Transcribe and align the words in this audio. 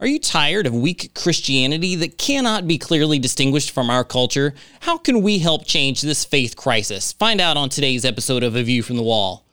Are 0.00 0.06
you 0.06 0.18
tired 0.18 0.66
of 0.66 0.74
weak 0.74 1.12
Christianity 1.14 1.94
that 1.96 2.16
cannot 2.16 2.66
be 2.66 2.78
clearly 2.78 3.18
distinguished 3.18 3.70
from 3.70 3.90
our 3.90 4.02
culture? 4.02 4.54
How 4.80 4.96
can 4.96 5.20
we 5.20 5.40
help 5.40 5.66
change 5.66 6.00
this 6.00 6.24
faith 6.24 6.56
crisis? 6.56 7.12
Find 7.12 7.38
out 7.38 7.58
on 7.58 7.68
today's 7.68 8.06
episode 8.06 8.42
of 8.42 8.56
A 8.56 8.62
View 8.62 8.82
from 8.82 8.96
the 8.96 9.02
Wall. 9.02 9.44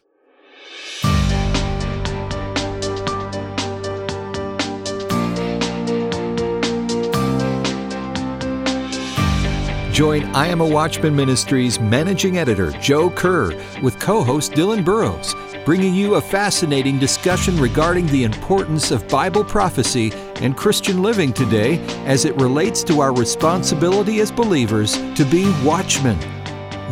Join 9.92 10.24
I 10.34 10.48
Am 10.48 10.62
a 10.62 10.66
Watchman 10.66 11.14
Ministries 11.14 11.78
managing 11.78 12.38
editor 12.38 12.72
Joe 12.80 13.10
Kerr 13.10 13.54
with 13.82 14.00
co 14.00 14.24
host 14.24 14.54
Dylan 14.54 14.86
Burrows 14.86 15.36
bringing 15.68 15.94
you 15.94 16.16
a 16.16 16.22
fascinating 16.22 16.98
discussion 16.98 17.58
regarding 17.58 18.08
the 18.08 18.24
importance 18.24 18.90
of 18.90 19.06
Bible 19.10 19.44
prophecy 19.44 20.14
and 20.42 20.56
Christian 20.56 21.02
living 21.02 21.34
today 21.34 21.80
as 22.06 22.26
it 22.26 22.36
relates 22.36 22.84
to 22.84 23.00
our 23.00 23.14
responsibility 23.14 24.20
as 24.20 24.32
believers 24.32 24.98
to 25.16 25.26
be 25.26 25.52
watchmen. 25.64 26.18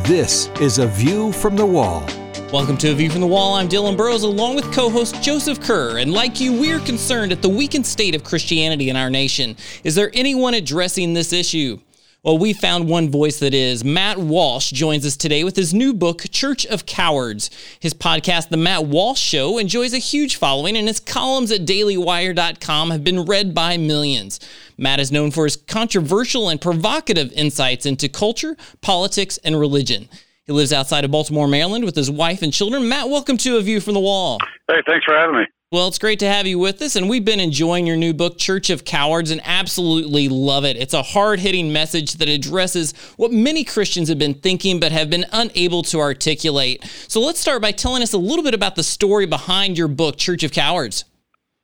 This 0.03 0.49
is 0.59 0.79
A 0.79 0.87
View 0.87 1.31
from 1.31 1.55
the 1.55 1.65
Wall. 1.65 2.05
Welcome 2.53 2.77
to 2.77 2.91
A 2.91 2.93
View 2.93 3.09
from 3.09 3.21
the 3.21 3.27
Wall. 3.27 3.55
I'm 3.55 3.67
Dylan 3.67 3.97
Burrows 3.97 4.23
along 4.23 4.55
with 4.55 4.71
co 4.71 4.89
host 4.89 5.21
Joseph 5.21 5.59
Kerr. 5.59 5.97
And 5.97 6.13
like 6.13 6.39
you, 6.39 6.53
we're 6.53 6.79
concerned 6.79 7.31
at 7.31 7.41
the 7.41 7.49
weakened 7.49 7.85
state 7.85 8.15
of 8.15 8.23
Christianity 8.23 8.89
in 8.89 8.95
our 8.95 9.09
nation. 9.09 9.57
Is 9.83 9.95
there 9.95 10.11
anyone 10.13 10.53
addressing 10.53 11.13
this 11.13 11.33
issue? 11.33 11.79
Well, 12.25 12.39
we 12.39 12.53
found 12.53 12.89
one 12.89 13.11
voice 13.11 13.37
that 13.37 13.53
is. 13.53 13.83
Matt 13.83 14.17
Walsh 14.17 14.71
joins 14.71 15.05
us 15.05 15.15
today 15.15 15.43
with 15.43 15.55
his 15.55 15.75
new 15.75 15.93
book, 15.93 16.23
Church 16.31 16.65
of 16.65 16.87
Cowards. 16.87 17.51
His 17.79 17.93
podcast, 17.93 18.49
The 18.49 18.57
Matt 18.57 18.87
Walsh 18.87 19.19
Show, 19.19 19.59
enjoys 19.59 19.93
a 19.93 19.99
huge 19.99 20.37
following, 20.37 20.75
and 20.75 20.87
his 20.87 20.99
columns 20.99 21.51
at 21.51 21.67
dailywire.com 21.67 22.89
have 22.89 23.03
been 23.03 23.25
read 23.25 23.53
by 23.53 23.77
millions. 23.77 24.39
Matt 24.75 24.99
is 24.99 25.11
known 25.11 25.29
for 25.29 25.43
his 25.43 25.55
controversial 25.55 26.49
and 26.49 26.59
provocative 26.59 27.31
insights 27.33 27.85
into 27.85 28.09
culture, 28.09 28.57
politics, 28.81 29.37
and 29.43 29.59
religion. 29.59 30.09
He 30.45 30.51
lives 30.51 30.73
outside 30.73 31.05
of 31.05 31.11
Baltimore, 31.11 31.47
Maryland 31.47 31.85
with 31.85 31.95
his 31.95 32.09
wife 32.09 32.41
and 32.41 32.51
children. 32.51 32.89
Matt, 32.89 33.07
welcome 33.07 33.37
to 33.37 33.57
A 33.57 33.61
View 33.61 33.79
from 33.79 33.93
the 33.93 33.99
Wall. 33.99 34.39
Hey, 34.67 34.81
thanks 34.87 35.05
for 35.05 35.15
having 35.15 35.35
me. 35.35 35.45
Well, 35.75 35.89
it's 35.89 35.99
great 35.99 36.19
to 36.19 36.27
have 36.29 36.47
you 36.47 36.57
with 36.57 36.81
us, 36.81 36.95
and 36.95 37.09
we've 37.09 37.25
been 37.25 37.41
enjoying 37.41 37.85
your 37.85 37.97
new 37.97 38.13
book, 38.13 38.37
Church 38.37 38.69
of 38.69 38.85
Cowards, 38.85 39.29
and 39.29 39.41
absolutely 39.43 40.29
love 40.29 40.63
it. 40.63 40.77
It's 40.77 40.93
a 40.93 41.03
hard 41.03 41.41
hitting 41.41 41.73
message 41.73 42.13
that 42.13 42.29
addresses 42.29 42.93
what 43.17 43.33
many 43.33 43.65
Christians 43.65 44.07
have 44.07 44.17
been 44.17 44.35
thinking 44.35 44.79
but 44.79 44.93
have 44.93 45.09
been 45.09 45.25
unable 45.33 45.83
to 45.83 45.99
articulate. 45.99 46.85
So 47.09 47.19
let's 47.19 47.41
start 47.41 47.61
by 47.61 47.73
telling 47.73 48.03
us 48.03 48.13
a 48.13 48.17
little 48.17 48.41
bit 48.41 48.53
about 48.53 48.77
the 48.77 48.83
story 48.83 49.25
behind 49.25 49.77
your 49.77 49.89
book, 49.89 50.15
Church 50.15 50.43
of 50.43 50.53
Cowards. 50.53 51.03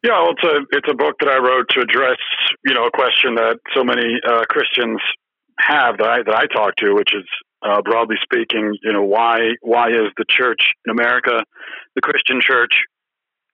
Yeah, 0.03 0.21
well, 0.21 0.31
it's 0.31 0.43
a 0.43 0.77
it's 0.77 0.87
a 0.91 0.93
book 0.93 1.15
that 1.21 1.29
I 1.29 1.37
wrote 1.37 1.69
to 1.69 1.79
address 1.79 2.17
you 2.65 2.73
know 2.73 2.87
a 2.87 2.91
question 2.91 3.35
that 3.35 3.59
so 3.73 3.85
many 3.85 4.19
uh, 4.27 4.43
Christians 4.49 4.99
have 5.57 5.99
that 5.99 6.09
I 6.09 6.17
that 6.23 6.35
I 6.35 6.47
talk 6.53 6.75
to, 6.79 6.93
which 6.95 7.13
is 7.15 7.23
uh, 7.61 7.81
broadly 7.81 8.17
speaking, 8.21 8.75
you 8.83 8.91
know, 8.91 9.03
why 9.03 9.51
why 9.61 9.87
is 9.87 10.11
the 10.17 10.25
church 10.29 10.59
in 10.85 10.91
America, 10.91 11.45
the 11.95 12.01
Christian 12.01 12.41
church, 12.41 12.73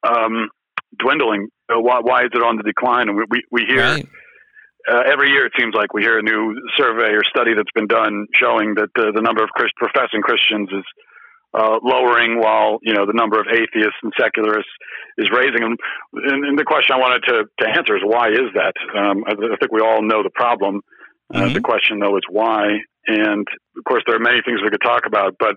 um, 0.07 0.49
dwindling. 0.99 1.47
Uh, 1.69 1.79
why, 1.79 1.99
why 2.01 2.21
is 2.23 2.31
it 2.33 2.41
on 2.41 2.57
the 2.57 2.63
decline? 2.63 3.09
And 3.09 3.17
we, 3.17 3.25
we, 3.29 3.43
we 3.51 3.61
hear 3.67 3.83
right. 3.83 4.07
uh, 4.89 5.03
every 5.05 5.29
year, 5.31 5.45
it 5.45 5.53
seems 5.59 5.73
like 5.75 5.93
we 5.93 6.01
hear 6.01 6.17
a 6.17 6.23
new 6.23 6.55
survey 6.77 7.11
or 7.11 7.21
study 7.29 7.53
that's 7.55 7.71
been 7.75 7.87
done 7.87 8.27
showing 8.33 8.75
that 8.75 8.89
the, 8.95 9.11
the 9.13 9.21
number 9.21 9.43
of 9.43 9.49
Christ, 9.49 9.73
professing 9.77 10.21
Christians 10.21 10.69
is 10.71 10.85
uh, 11.53 11.79
lowering 11.83 12.39
while, 12.39 12.79
you 12.81 12.93
know, 12.93 13.05
the 13.05 13.15
number 13.15 13.39
of 13.39 13.47
atheists 13.47 13.99
and 14.03 14.13
secularists 14.19 14.71
is 15.17 15.27
raising. 15.31 15.63
And, 15.63 15.77
and 16.13 16.59
the 16.59 16.65
question 16.65 16.95
I 16.95 16.99
wanted 16.99 17.23
to, 17.27 17.45
to 17.59 17.69
answer 17.69 17.95
is 17.95 18.03
why 18.03 18.29
is 18.29 18.51
that? 18.53 18.73
Um, 18.95 19.23
I, 19.27 19.31
I, 19.31 19.57
think 19.59 19.71
we 19.71 19.81
all 19.81 20.01
know 20.01 20.23
the 20.23 20.33
problem. 20.33 20.81
Uh, 21.33 21.41
mm-hmm. 21.41 21.53
The 21.53 21.61
question, 21.61 21.99
though, 21.99 22.15
is 22.17 22.23
why. 22.29 22.79
And 23.07 23.47
of 23.77 23.83
course, 23.87 24.03
there 24.05 24.15
are 24.15 24.19
many 24.19 24.41
things 24.45 24.59
we 24.61 24.69
could 24.69 24.83
talk 24.83 25.05
about, 25.05 25.35
but 25.39 25.55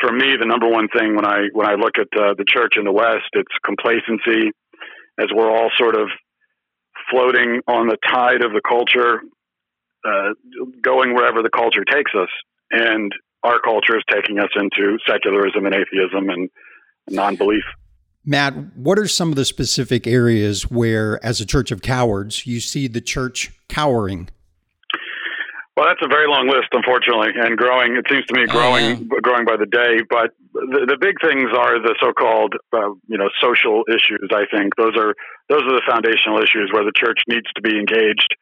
for 0.00 0.12
me, 0.12 0.36
the 0.38 0.46
number 0.46 0.68
one 0.68 0.88
thing 0.88 1.16
when 1.16 1.24
I 1.24 1.48
when 1.52 1.66
I 1.66 1.74
look 1.74 1.98
at 1.98 2.08
uh, 2.18 2.34
the 2.36 2.44
church 2.46 2.74
in 2.76 2.84
the 2.84 2.92
West, 2.92 3.30
it's 3.32 3.52
complacency, 3.64 4.52
as 5.18 5.28
we're 5.34 5.50
all 5.50 5.70
sort 5.78 5.96
of 5.96 6.08
floating 7.10 7.60
on 7.66 7.88
the 7.88 7.96
tide 8.06 8.42
of 8.44 8.52
the 8.52 8.60
culture, 8.66 9.20
uh, 10.04 10.34
going 10.82 11.14
wherever 11.14 11.42
the 11.42 11.50
culture 11.50 11.84
takes 11.84 12.12
us, 12.14 12.28
and 12.70 13.12
our 13.42 13.60
culture 13.60 13.96
is 13.96 14.04
taking 14.10 14.38
us 14.38 14.50
into 14.56 14.98
secularism 15.08 15.66
and 15.66 15.74
atheism 15.74 16.28
and 16.28 16.50
non-belief. 17.08 17.64
Matt, 18.24 18.54
what 18.76 18.98
are 18.98 19.06
some 19.06 19.30
of 19.30 19.36
the 19.36 19.44
specific 19.44 20.06
areas 20.06 20.64
where, 20.64 21.24
as 21.24 21.40
a 21.40 21.46
church 21.46 21.70
of 21.70 21.80
cowards, 21.80 22.44
you 22.44 22.58
see 22.58 22.88
the 22.88 23.00
church 23.00 23.52
cowering? 23.68 24.28
Well, 25.76 25.84
that's 25.84 26.00
a 26.00 26.08
very 26.08 26.26
long 26.26 26.48
list, 26.48 26.72
unfortunately, 26.72 27.36
and 27.36 27.54
growing. 27.54 27.96
It 27.96 28.06
seems 28.08 28.24
to 28.32 28.34
me 28.34 28.46
growing, 28.46 29.10
oh, 29.12 29.20
growing 29.20 29.44
by 29.44 29.60
the 29.60 29.68
day. 29.68 30.00
But 30.08 30.32
the, 30.54 30.88
the 30.88 30.96
big 30.96 31.20
things 31.20 31.52
are 31.52 31.76
the 31.76 31.94
so-called, 32.00 32.54
uh, 32.72 32.96
you 33.08 33.18
know, 33.20 33.28
social 33.44 33.84
issues. 33.84 34.24
I 34.32 34.48
think 34.48 34.74
those 34.76 34.96
are 34.96 35.12
those 35.52 35.60
are 35.68 35.76
the 35.76 35.84
foundational 35.84 36.40
issues 36.40 36.72
where 36.72 36.82
the 36.82 36.96
church 36.96 37.20
needs 37.28 37.44
to 37.56 37.60
be 37.60 37.76
engaged 37.76 38.32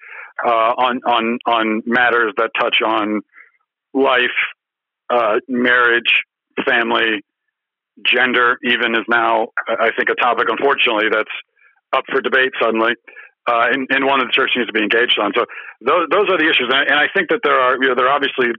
uh, 0.47 0.79
on 0.79 1.01
on 1.11 1.39
on 1.45 1.83
matters 1.87 2.33
that 2.37 2.51
touch 2.55 2.79
on 2.87 3.23
life, 3.93 4.39
uh, 5.11 5.43
marriage, 5.49 6.23
family, 6.65 7.19
gender. 8.07 8.59
Even 8.63 8.95
is 8.95 9.11
now, 9.11 9.49
I 9.67 9.91
think, 9.99 10.07
a 10.09 10.15
topic. 10.15 10.47
Unfortunately, 10.49 11.11
that's 11.11 11.35
up 11.93 12.05
for 12.13 12.21
debate 12.21 12.53
suddenly 12.63 12.95
uh, 13.47 13.69
and, 13.71 14.05
one 14.05 14.21
that 14.21 14.33
the 14.33 14.37
church 14.37 14.53
needs 14.57 14.69
to 14.69 14.73
be 14.73 14.83
engaged 14.83 15.19
on. 15.21 15.33
So 15.37 15.45
those 15.85 16.09
those 16.11 16.29
are 16.33 16.39
the 16.39 16.49
issues, 16.49 16.69
and 16.73 16.77
I, 16.77 16.83
and 16.89 16.99
I 16.99 17.09
think 17.13 17.29
that 17.29 17.41
there 17.45 17.59
are 17.61 17.77
you 17.77 17.89
know 17.89 17.95
there 17.95 18.09
are 18.09 18.17
obviously 18.17 18.57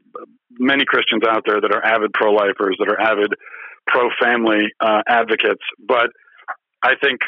many 0.59 0.85
Christians 0.85 1.23
out 1.27 1.43
there 1.45 1.59
that 1.59 1.71
are 1.73 1.83
avid 1.83 2.13
pro-lifers, 2.13 2.77
that 2.79 2.87
are 2.87 2.99
avid 2.99 3.33
pro-family 3.87 4.69
uh, 4.79 5.01
advocates, 5.07 5.63
but 5.81 6.09
I 6.83 6.93
think 7.01 7.21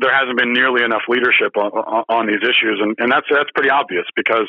there 0.00 0.12
hasn't 0.14 0.38
been 0.38 0.52
nearly 0.52 0.82
enough 0.82 1.02
leadership 1.08 1.56
on, 1.56 1.70
on, 1.74 2.04
on 2.08 2.26
these 2.26 2.40
issues, 2.42 2.80
and, 2.80 2.94
and 2.98 3.10
that's 3.10 3.26
that's 3.30 3.50
pretty 3.54 3.70
obvious 3.70 4.06
because 4.14 4.46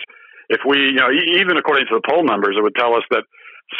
if 0.50 0.62
we 0.68 0.94
you 0.94 1.02
know 1.02 1.10
even 1.10 1.58
according 1.58 1.88
to 1.90 1.96
the 1.98 2.06
poll 2.06 2.24
numbers, 2.24 2.56
it 2.58 2.62
would 2.62 2.76
tell 2.76 2.96
us 2.96 3.04
that 3.10 3.24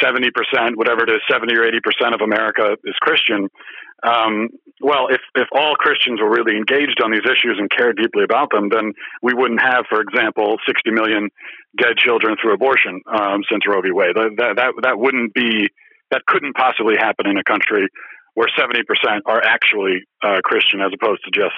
70%, 0.02 0.30
whatever 0.76 1.04
it 1.04 1.10
is, 1.10 1.20
70 1.30 1.54
or 1.54 1.62
80% 1.70 2.14
of 2.14 2.20
America 2.20 2.76
is 2.84 2.94
Christian. 3.00 3.48
Um, 4.02 4.48
well, 4.80 5.06
if, 5.08 5.20
if 5.34 5.48
all 5.52 5.74
Christians 5.76 6.20
were 6.20 6.30
really 6.30 6.56
engaged 6.56 7.00
on 7.02 7.12
these 7.12 7.24
issues 7.24 7.56
and 7.58 7.70
cared 7.70 7.96
deeply 7.96 8.24
about 8.24 8.50
them, 8.50 8.68
then 8.68 8.92
we 9.22 9.32
wouldn't 9.34 9.62
have, 9.62 9.86
for 9.88 10.00
example, 10.00 10.56
60 10.66 10.90
million 10.90 11.30
dead 11.78 11.96
children 11.96 12.36
through 12.40 12.54
abortion 12.54 13.00
um, 13.06 13.42
since 13.50 13.62
Roe 13.66 13.80
v. 13.80 13.92
Wade. 13.92 14.16
That, 14.16 14.54
that, 14.56 14.72
that 14.82 14.98
wouldn't 14.98 15.32
be, 15.32 15.68
that 16.10 16.26
couldn't 16.26 16.54
possibly 16.54 16.94
happen 16.98 17.26
in 17.26 17.38
a 17.38 17.44
country 17.44 17.86
where 18.34 18.48
70% 18.58 18.82
are 19.26 19.42
actually 19.42 20.02
uh, 20.22 20.40
Christian 20.42 20.80
as 20.80 20.92
opposed 20.92 21.22
to 21.24 21.30
just 21.30 21.54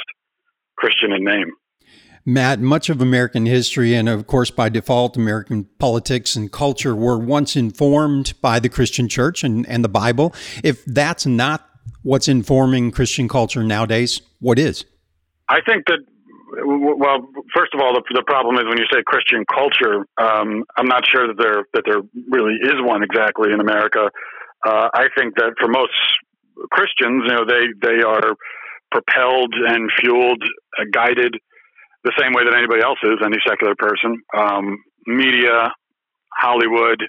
Christian 0.76 1.12
in 1.12 1.24
name. 1.24 1.50
Matt, 2.28 2.58
much 2.58 2.90
of 2.90 3.00
American 3.00 3.46
history 3.46 3.94
and, 3.94 4.08
of 4.08 4.26
course, 4.26 4.50
by 4.50 4.68
default, 4.68 5.16
American 5.16 5.64
politics 5.78 6.34
and 6.34 6.50
culture 6.50 6.94
were 6.94 7.16
once 7.16 7.54
informed 7.54 8.34
by 8.40 8.58
the 8.58 8.68
Christian 8.68 9.08
church 9.08 9.44
and, 9.44 9.64
and 9.68 9.84
the 9.84 9.88
Bible. 9.88 10.34
If 10.64 10.84
that's 10.86 11.24
not 11.24 11.70
what's 12.02 12.26
informing 12.26 12.90
Christian 12.90 13.28
culture 13.28 13.62
nowadays, 13.62 14.22
what 14.40 14.58
is? 14.58 14.84
I 15.48 15.60
think 15.60 15.84
that, 15.86 16.00
well, 16.64 17.28
first 17.54 17.72
of 17.74 17.80
all, 17.80 17.94
the, 17.94 18.02
the 18.12 18.24
problem 18.26 18.56
is 18.56 18.64
when 18.66 18.78
you 18.78 18.86
say 18.92 19.02
Christian 19.06 19.44
culture, 19.46 20.04
um, 20.18 20.64
I'm 20.76 20.88
not 20.88 21.04
sure 21.06 21.28
that 21.28 21.38
there, 21.38 21.62
that 21.74 21.84
there 21.86 22.02
really 22.28 22.54
is 22.54 22.74
one 22.80 23.04
exactly 23.04 23.52
in 23.52 23.60
America. 23.60 24.10
Uh, 24.66 24.88
I 24.92 25.06
think 25.16 25.36
that 25.36 25.54
for 25.60 25.68
most 25.68 25.94
Christians, 26.72 27.22
you 27.28 27.34
know, 27.34 27.44
they, 27.46 27.70
they 27.86 28.02
are 28.02 28.34
propelled 28.90 29.54
and 29.54 29.90
fueled, 30.00 30.42
uh, 30.76 30.84
guided 30.92 31.36
the 32.06 32.14
same 32.14 32.32
way 32.32 32.46
that 32.46 32.54
anybody 32.54 32.86
else 32.86 33.02
is, 33.02 33.18
any 33.18 33.42
secular 33.42 33.74
person. 33.74 34.22
Um, 34.30 34.78
media, 35.06 35.74
Hollywood, 36.30 37.02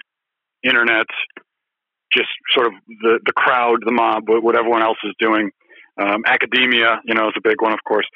internet, 0.66 1.06
just 2.12 2.28
sort 2.50 2.66
of 2.66 2.72
the, 3.02 3.20
the 3.24 3.32
crowd, 3.32 3.78
the 3.86 3.92
mob, 3.92 4.24
what 4.26 4.56
everyone 4.56 4.82
else 4.82 4.98
is 5.04 5.14
doing. 5.20 5.50
Um, 6.00 6.22
academia, 6.26 7.00
you 7.04 7.14
know, 7.14 7.28
is 7.28 7.34
a 7.36 7.42
big 7.42 7.62
one, 7.62 7.72
of 7.72 7.78
course. 7.86 8.06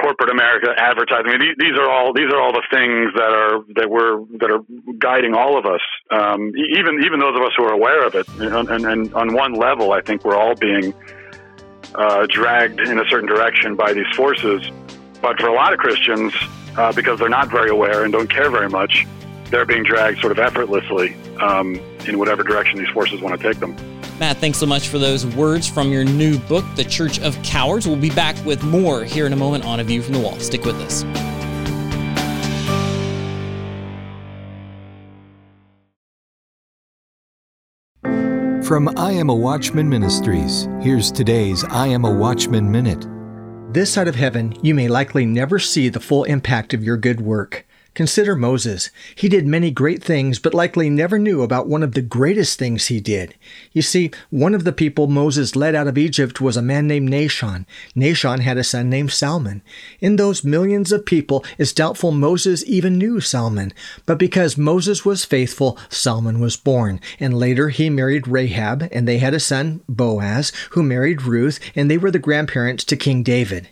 Corporate 0.00 0.30
America, 0.30 0.68
advertising. 0.76 1.26
I 1.26 1.30
mean, 1.36 1.40
these, 1.40 1.56
these, 1.58 1.78
are 1.78 1.90
all 1.90 2.12
these 2.14 2.30
are 2.32 2.40
all 2.40 2.52
the 2.52 2.62
things 2.70 3.10
that 3.16 3.32
are 3.34 3.58
that 3.74 3.90
we're 3.90 4.22
that 4.38 4.48
are 4.48 4.62
guiding 4.96 5.34
all 5.34 5.58
of 5.58 5.66
us. 5.66 5.80
Um, 6.12 6.52
even 6.54 7.02
even 7.04 7.18
those 7.18 7.34
of 7.34 7.42
us 7.42 7.50
who 7.56 7.64
are 7.64 7.72
aware 7.72 8.06
of 8.06 8.14
it. 8.14 8.28
And, 8.38 8.68
and, 8.68 8.86
and 8.86 9.14
on 9.14 9.34
one 9.34 9.54
level, 9.54 9.92
I 9.92 10.00
think 10.00 10.24
we're 10.24 10.36
all 10.36 10.54
being 10.54 10.94
uh, 11.96 12.26
dragged 12.30 12.78
in 12.80 13.00
a 13.00 13.04
certain 13.10 13.26
direction 13.26 13.74
by 13.74 13.92
these 13.92 14.06
forces. 14.14 14.70
But 15.20 15.40
for 15.40 15.48
a 15.48 15.54
lot 15.54 15.72
of 15.72 15.78
Christians, 15.78 16.32
uh, 16.76 16.92
because 16.92 17.18
they're 17.18 17.28
not 17.28 17.50
very 17.50 17.70
aware 17.70 18.04
and 18.04 18.12
don't 18.12 18.30
care 18.30 18.50
very 18.50 18.68
much, 18.68 19.06
they're 19.50 19.66
being 19.66 19.82
dragged 19.82 20.20
sort 20.20 20.32
of 20.32 20.38
effortlessly 20.38 21.16
um, 21.40 21.80
in 22.06 22.18
whatever 22.18 22.42
direction 22.42 22.78
these 22.78 22.88
forces 22.90 23.20
want 23.20 23.40
to 23.40 23.46
take 23.46 23.58
them. 23.60 23.74
Matt, 24.18 24.38
thanks 24.38 24.58
so 24.58 24.66
much 24.66 24.88
for 24.88 24.98
those 24.98 25.26
words 25.26 25.68
from 25.68 25.92
your 25.92 26.04
new 26.04 26.38
book, 26.40 26.64
The 26.74 26.84
Church 26.84 27.20
of 27.20 27.40
Cowards. 27.42 27.86
We'll 27.86 27.96
be 27.96 28.10
back 28.10 28.36
with 28.44 28.62
more 28.62 29.04
here 29.04 29.26
in 29.26 29.32
a 29.32 29.36
moment 29.36 29.64
on 29.64 29.80
A 29.80 29.84
View 29.84 30.02
from 30.02 30.14
the 30.14 30.20
Wall. 30.20 30.38
Stick 30.40 30.64
with 30.64 30.76
us. 30.76 31.04
From 38.66 38.88
I 38.98 39.12
Am 39.12 39.30
a 39.30 39.34
Watchman 39.34 39.88
Ministries, 39.88 40.68
here's 40.82 41.10
today's 41.10 41.64
I 41.64 41.86
Am 41.86 42.04
a 42.04 42.10
Watchman 42.10 42.70
Minute. 42.70 43.06
This 43.70 43.92
side 43.92 44.08
of 44.08 44.14
heaven, 44.14 44.56
you 44.62 44.74
may 44.74 44.88
likely 44.88 45.26
never 45.26 45.58
see 45.58 45.90
the 45.90 46.00
full 46.00 46.24
impact 46.24 46.72
of 46.72 46.82
your 46.82 46.96
good 46.96 47.20
work. 47.20 47.66
Consider 47.94 48.36
Moses. 48.36 48.90
He 49.16 49.28
did 49.28 49.46
many 49.46 49.70
great 49.70 50.04
things, 50.04 50.38
but 50.38 50.54
likely 50.54 50.88
never 50.88 51.18
knew 51.18 51.42
about 51.42 51.66
one 51.66 51.82
of 51.82 51.92
the 51.92 52.02
greatest 52.02 52.58
things 52.58 52.86
he 52.86 53.00
did. 53.00 53.34
You 53.72 53.82
see, 53.82 54.12
one 54.30 54.54
of 54.54 54.62
the 54.62 54.72
people 54.72 55.08
Moses 55.08 55.56
led 55.56 55.74
out 55.74 55.88
of 55.88 55.98
Egypt 55.98 56.40
was 56.40 56.56
a 56.56 56.62
man 56.62 56.86
named 56.86 57.08
Nahshon. 57.10 57.66
Nahshon 57.96 58.40
had 58.40 58.56
a 58.56 58.62
son 58.62 58.88
named 58.88 59.10
Salmon. 59.10 59.62
In 60.00 60.16
those 60.16 60.44
millions 60.44 60.92
of 60.92 61.06
people, 61.06 61.44
it's 61.58 61.72
doubtful 61.72 62.12
Moses 62.12 62.62
even 62.66 62.98
knew 62.98 63.20
Salmon. 63.20 63.72
But 64.06 64.18
because 64.18 64.56
Moses 64.56 65.04
was 65.04 65.24
faithful, 65.24 65.76
Salmon 65.88 66.38
was 66.38 66.56
born. 66.56 67.00
And 67.18 67.36
later 67.36 67.70
he 67.70 67.90
married 67.90 68.28
Rahab, 68.28 68.88
and 68.92 69.08
they 69.08 69.18
had 69.18 69.34
a 69.34 69.40
son, 69.40 69.80
Boaz, 69.88 70.52
who 70.70 70.82
married 70.82 71.22
Ruth, 71.22 71.58
and 71.74 71.90
they 71.90 71.98
were 71.98 72.12
the 72.12 72.18
grandparents 72.18 72.84
to 72.84 72.96
King 72.96 73.24
David. 73.24 73.70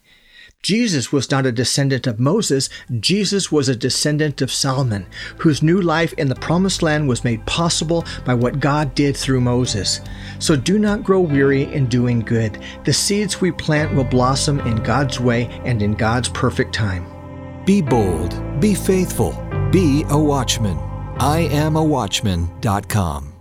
Jesus 0.63 1.13
was 1.13 1.31
not 1.31 1.47
a 1.47 1.53
descendant 1.53 2.07
of 2.07 2.19
Moses, 2.19 2.69
Jesus 2.99 3.53
was 3.53 3.69
a 3.69 3.77
descendant 3.77 4.43
of 4.43 4.51
Salmon, 4.51 5.07
whose 5.39 5.63
new 5.63 5.81
life 5.81 6.13
in 6.15 6.29
the 6.29 6.35
promised 6.35 6.83
land 6.83 7.09
was 7.09 7.23
made 7.23 7.47
possible 7.47 8.05
by 8.25 8.35
what 8.35 8.59
God 8.59 8.95
did 8.95 9.17
through 9.17 9.41
Moses. 9.41 10.01
So 10.39 10.57
do 10.57 10.79
not 10.79 11.05
grow 11.05 11.21
weary 11.21 11.73
in 11.73 11.87
doing 11.87 12.21
good. 12.21 12.59
The 12.85 12.93
seeds 12.93 13.41
we 13.41 13.53
plant 13.53 13.95
will 13.95 14.05
blossom 14.05 14.61
in 14.61 14.83
God's 14.83 15.21
way 15.21 15.47
and 15.65 15.83
in 15.83 15.93
God's 15.93 16.29
perfect 16.29 16.75
time. 16.75 17.07
Be 17.65 17.81
bold, 17.81 18.61
be 18.61 18.75
faithful, 18.75 19.33
be 19.71 20.05
a 20.09 20.19
watchman. 20.19 20.79
I 21.19 21.49
am 21.51 21.77
a 21.77 21.85
watchman.com. 21.85 23.36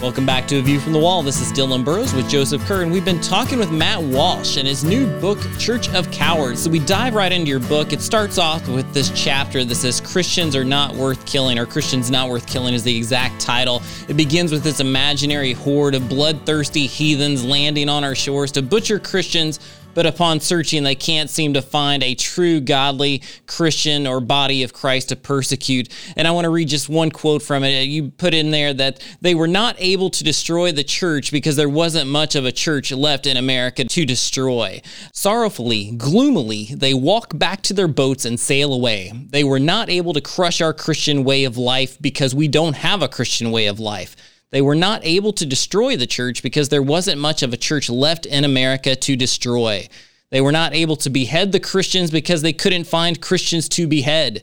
Welcome 0.00 0.24
back 0.24 0.48
to 0.48 0.56
A 0.56 0.62
View 0.62 0.80
from 0.80 0.94
the 0.94 0.98
Wall. 0.98 1.22
This 1.22 1.42
is 1.42 1.52
Dylan 1.52 1.84
Burrows 1.84 2.14
with 2.14 2.26
Joseph 2.26 2.64
Kerr, 2.64 2.80
and 2.80 2.90
we've 2.90 3.04
been 3.04 3.20
talking 3.20 3.58
with 3.58 3.70
Matt 3.70 4.02
Walsh 4.02 4.56
and 4.56 4.66
his 4.66 4.82
new 4.82 5.06
book, 5.20 5.38
Church 5.58 5.90
of 5.90 6.10
Cowards. 6.10 6.62
So 6.62 6.70
we 6.70 6.78
dive 6.78 7.14
right 7.14 7.30
into 7.30 7.50
your 7.50 7.60
book. 7.60 7.92
It 7.92 8.00
starts 8.00 8.38
off 8.38 8.66
with 8.66 8.90
this 8.94 9.10
chapter 9.14 9.62
that 9.62 9.74
says 9.74 10.00
Christians 10.00 10.56
are 10.56 10.64
not 10.64 10.94
worth 10.94 11.26
killing, 11.26 11.58
or 11.58 11.66
Christians 11.66 12.10
not 12.10 12.30
worth 12.30 12.46
killing 12.46 12.72
is 12.72 12.82
the 12.82 12.96
exact 12.96 13.42
title. 13.42 13.82
It 14.08 14.16
begins 14.16 14.52
with 14.52 14.62
this 14.62 14.80
imaginary 14.80 15.52
horde 15.52 15.94
of 15.94 16.08
bloodthirsty 16.08 16.86
heathens 16.86 17.44
landing 17.44 17.90
on 17.90 18.02
our 18.02 18.14
shores 18.14 18.50
to 18.52 18.62
butcher 18.62 18.98
Christians 18.98 19.60
but 19.94 20.06
upon 20.06 20.40
searching, 20.40 20.82
they 20.82 20.94
can't 20.94 21.30
seem 21.30 21.54
to 21.54 21.62
find 21.62 22.02
a 22.02 22.14
true 22.14 22.60
godly 22.60 23.22
Christian 23.46 24.06
or 24.06 24.20
body 24.20 24.62
of 24.62 24.72
Christ 24.72 25.10
to 25.10 25.16
persecute. 25.16 25.88
And 26.16 26.26
I 26.26 26.30
want 26.30 26.44
to 26.44 26.50
read 26.50 26.68
just 26.68 26.88
one 26.88 27.10
quote 27.10 27.42
from 27.42 27.64
it. 27.64 27.82
You 27.82 28.10
put 28.10 28.34
in 28.34 28.50
there 28.50 28.72
that 28.74 29.02
they 29.20 29.34
were 29.34 29.48
not 29.48 29.76
able 29.78 30.10
to 30.10 30.24
destroy 30.24 30.72
the 30.72 30.84
church 30.84 31.32
because 31.32 31.56
there 31.56 31.68
wasn't 31.68 32.10
much 32.10 32.34
of 32.34 32.44
a 32.44 32.52
church 32.52 32.92
left 32.92 33.26
in 33.26 33.36
America 33.36 33.84
to 33.84 34.04
destroy. 34.04 34.80
Sorrowfully, 35.12 35.92
gloomily, 35.96 36.74
they 36.74 36.94
walk 36.94 37.36
back 37.38 37.62
to 37.62 37.74
their 37.74 37.88
boats 37.88 38.24
and 38.24 38.38
sail 38.38 38.72
away. 38.72 39.12
They 39.30 39.44
were 39.44 39.60
not 39.60 39.90
able 39.90 40.12
to 40.12 40.20
crush 40.20 40.60
our 40.60 40.72
Christian 40.72 41.24
way 41.24 41.44
of 41.44 41.56
life 41.56 42.00
because 42.00 42.34
we 42.34 42.48
don't 42.48 42.76
have 42.76 43.02
a 43.02 43.08
Christian 43.08 43.50
way 43.50 43.66
of 43.66 43.80
life. 43.80 44.16
They 44.50 44.62
were 44.62 44.74
not 44.74 45.04
able 45.04 45.32
to 45.34 45.46
destroy 45.46 45.96
the 45.96 46.06
church 46.06 46.42
because 46.42 46.68
there 46.68 46.82
wasn't 46.82 47.20
much 47.20 47.42
of 47.42 47.52
a 47.52 47.56
church 47.56 47.88
left 47.88 48.26
in 48.26 48.44
America 48.44 48.96
to 48.96 49.16
destroy. 49.16 49.88
They 50.30 50.40
were 50.40 50.52
not 50.52 50.74
able 50.74 50.96
to 50.96 51.10
behead 51.10 51.52
the 51.52 51.60
Christians 51.60 52.10
because 52.10 52.42
they 52.42 52.52
couldn't 52.52 52.84
find 52.84 53.20
Christians 53.20 53.68
to 53.70 53.86
behead. 53.86 54.42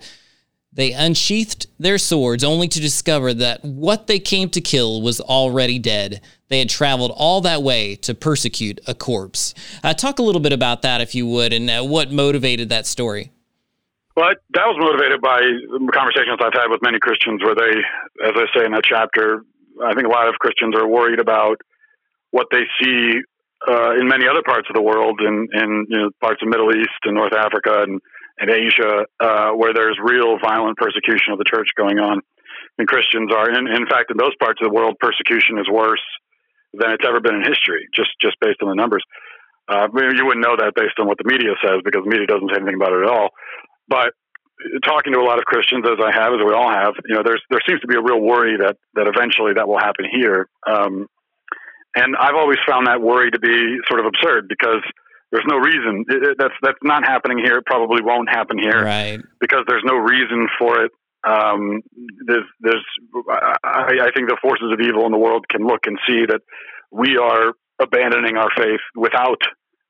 They 0.71 0.91
unsheathed 0.91 1.67
their 1.79 1.97
swords 1.97 2.43
only 2.43 2.67
to 2.67 2.79
discover 2.79 3.33
that 3.33 3.63
what 3.65 4.07
they 4.07 4.19
came 4.19 4.49
to 4.51 4.61
kill 4.61 5.01
was 5.01 5.19
already 5.19 5.79
dead. 5.79 6.21
They 6.49 6.59
had 6.59 6.69
traveled 6.69 7.11
all 7.15 7.41
that 7.41 7.63
way 7.63 7.95
to 7.95 8.13
persecute 8.13 8.79
a 8.87 8.93
corpse. 8.93 9.53
Uh, 9.83 9.93
talk 9.93 10.19
a 10.19 10.23
little 10.23 10.41
bit 10.41 10.53
about 10.53 10.83
that, 10.83 11.01
if 11.01 11.15
you 11.15 11.25
would, 11.27 11.51
and 11.51 11.69
uh, 11.69 11.83
what 11.83 12.11
motivated 12.11 12.69
that 12.69 12.85
story. 12.85 13.31
Well, 14.15 14.29
that 14.53 14.65
was 14.65 14.77
motivated 14.79 15.21
by 15.21 15.41
conversations 15.93 16.39
I've 16.41 16.53
had 16.53 16.69
with 16.69 16.81
many 16.81 16.99
Christians 16.99 17.41
where 17.43 17.55
they, 17.55 17.77
as 18.25 18.33
I 18.35 18.45
say 18.55 18.65
in 18.65 18.71
that 18.71 18.83
chapter, 18.83 19.43
I 19.83 19.93
think 19.93 20.07
a 20.07 20.11
lot 20.11 20.27
of 20.27 20.35
Christians 20.39 20.75
are 20.75 20.87
worried 20.87 21.19
about 21.19 21.57
what 22.31 22.47
they 22.51 22.63
see 22.81 23.19
uh, 23.67 23.97
in 23.97 24.07
many 24.07 24.27
other 24.27 24.43
parts 24.45 24.67
of 24.69 24.75
the 24.75 24.81
world, 24.81 25.19
in, 25.21 25.47
in 25.53 25.85
you 25.89 25.97
know, 25.97 26.09
parts 26.21 26.41
of 26.41 26.49
the 26.49 26.51
Middle 26.51 26.69
East 26.75 27.01
and 27.03 27.15
North 27.15 27.33
Africa 27.33 27.83
and, 27.83 28.01
and 28.37 28.49
Asia, 28.49 29.05
uh, 29.19 29.51
where 29.51 29.73
there's 29.73 29.97
real 30.01 30.37
violent 30.37 30.77
persecution 30.77 31.33
of 31.33 31.39
the 31.39 31.49
church 31.49 31.69
going 31.75 31.99
on. 31.99 32.21
And 32.77 32.87
Christians 32.87 33.31
are, 33.33 33.49
in, 33.49 33.65
in 33.67 33.87
fact, 33.89 34.11
in 34.11 34.17
those 34.17 34.35
parts 34.39 34.61
of 34.61 34.69
the 34.69 34.73
world, 34.73 34.95
persecution 34.99 35.57
is 35.57 35.65
worse 35.71 36.03
than 36.73 36.91
it's 36.91 37.05
ever 37.07 37.19
been 37.19 37.35
in 37.35 37.41
history, 37.41 37.87
just 37.95 38.11
just 38.21 38.37
based 38.39 38.61
on 38.61 38.69
the 38.69 38.75
numbers. 38.77 39.01
Uh, 39.67 39.87
you 39.93 40.25
wouldn't 40.25 40.45
know 40.45 40.55
that 40.55 40.73
based 40.75 40.95
on 40.99 41.07
what 41.07 41.17
the 41.17 41.27
media 41.27 41.51
says 41.59 41.81
because 41.83 42.03
the 42.05 42.09
media 42.09 42.27
doesn't 42.27 42.47
say 42.53 42.61
anything 42.61 42.79
about 42.79 42.93
it 42.93 43.03
at 43.03 43.09
all. 43.09 43.29
But 43.89 44.13
talking 44.83 45.13
to 45.13 45.19
a 45.19 45.27
lot 45.27 45.37
of 45.37 45.45
Christians, 45.45 45.85
as 45.85 45.99
I 46.03 46.11
have, 46.11 46.33
as 46.33 46.39
we 46.45 46.53
all 46.53 46.69
have, 46.69 46.93
you 47.05 47.15
know, 47.15 47.21
there's 47.23 47.41
there 47.49 47.59
seems 47.67 47.81
to 47.81 47.87
be 47.87 47.95
a 47.95 48.01
real 48.01 48.19
worry 48.19 48.57
that 48.57 48.77
that 48.95 49.07
eventually 49.07 49.53
that 49.55 49.67
will 49.67 49.79
happen 49.79 50.05
here. 50.09 50.49
Um, 50.65 51.07
and 51.95 52.15
I've 52.15 52.35
always 52.35 52.59
found 52.67 52.87
that 52.87 53.01
worry 53.01 53.31
to 53.31 53.39
be 53.39 53.77
sort 53.87 53.99
of 53.99 54.05
absurd 54.05 54.47
because 54.47 54.81
there's 55.31 55.45
no 55.47 55.57
reason 55.57 56.05
it, 56.07 56.23
it, 56.23 56.37
that's 56.37 56.53
that's 56.61 56.77
not 56.83 57.03
happening 57.05 57.39
here. 57.39 57.57
It 57.57 57.65
probably 57.65 58.01
won't 58.01 58.29
happen 58.29 58.57
here, 58.57 58.83
right? 58.83 59.19
Because 59.39 59.63
there's 59.67 59.83
no 59.85 59.95
reason 59.95 60.47
for 60.57 60.85
it. 60.85 60.91
Um, 61.27 61.81
there's 62.25 62.45
there's 62.61 62.85
I, 63.29 63.55
I 63.63 64.11
think 64.15 64.29
the 64.29 64.37
forces 64.41 64.71
of 64.71 64.79
evil 64.79 65.05
in 65.05 65.11
the 65.11 65.17
world 65.17 65.47
can 65.49 65.65
look 65.65 65.85
and 65.85 65.99
see 66.07 66.25
that 66.25 66.41
we 66.91 67.17
are 67.17 67.53
abandoning 67.79 68.37
our 68.37 68.49
faith 68.55 68.81
without 68.95 69.41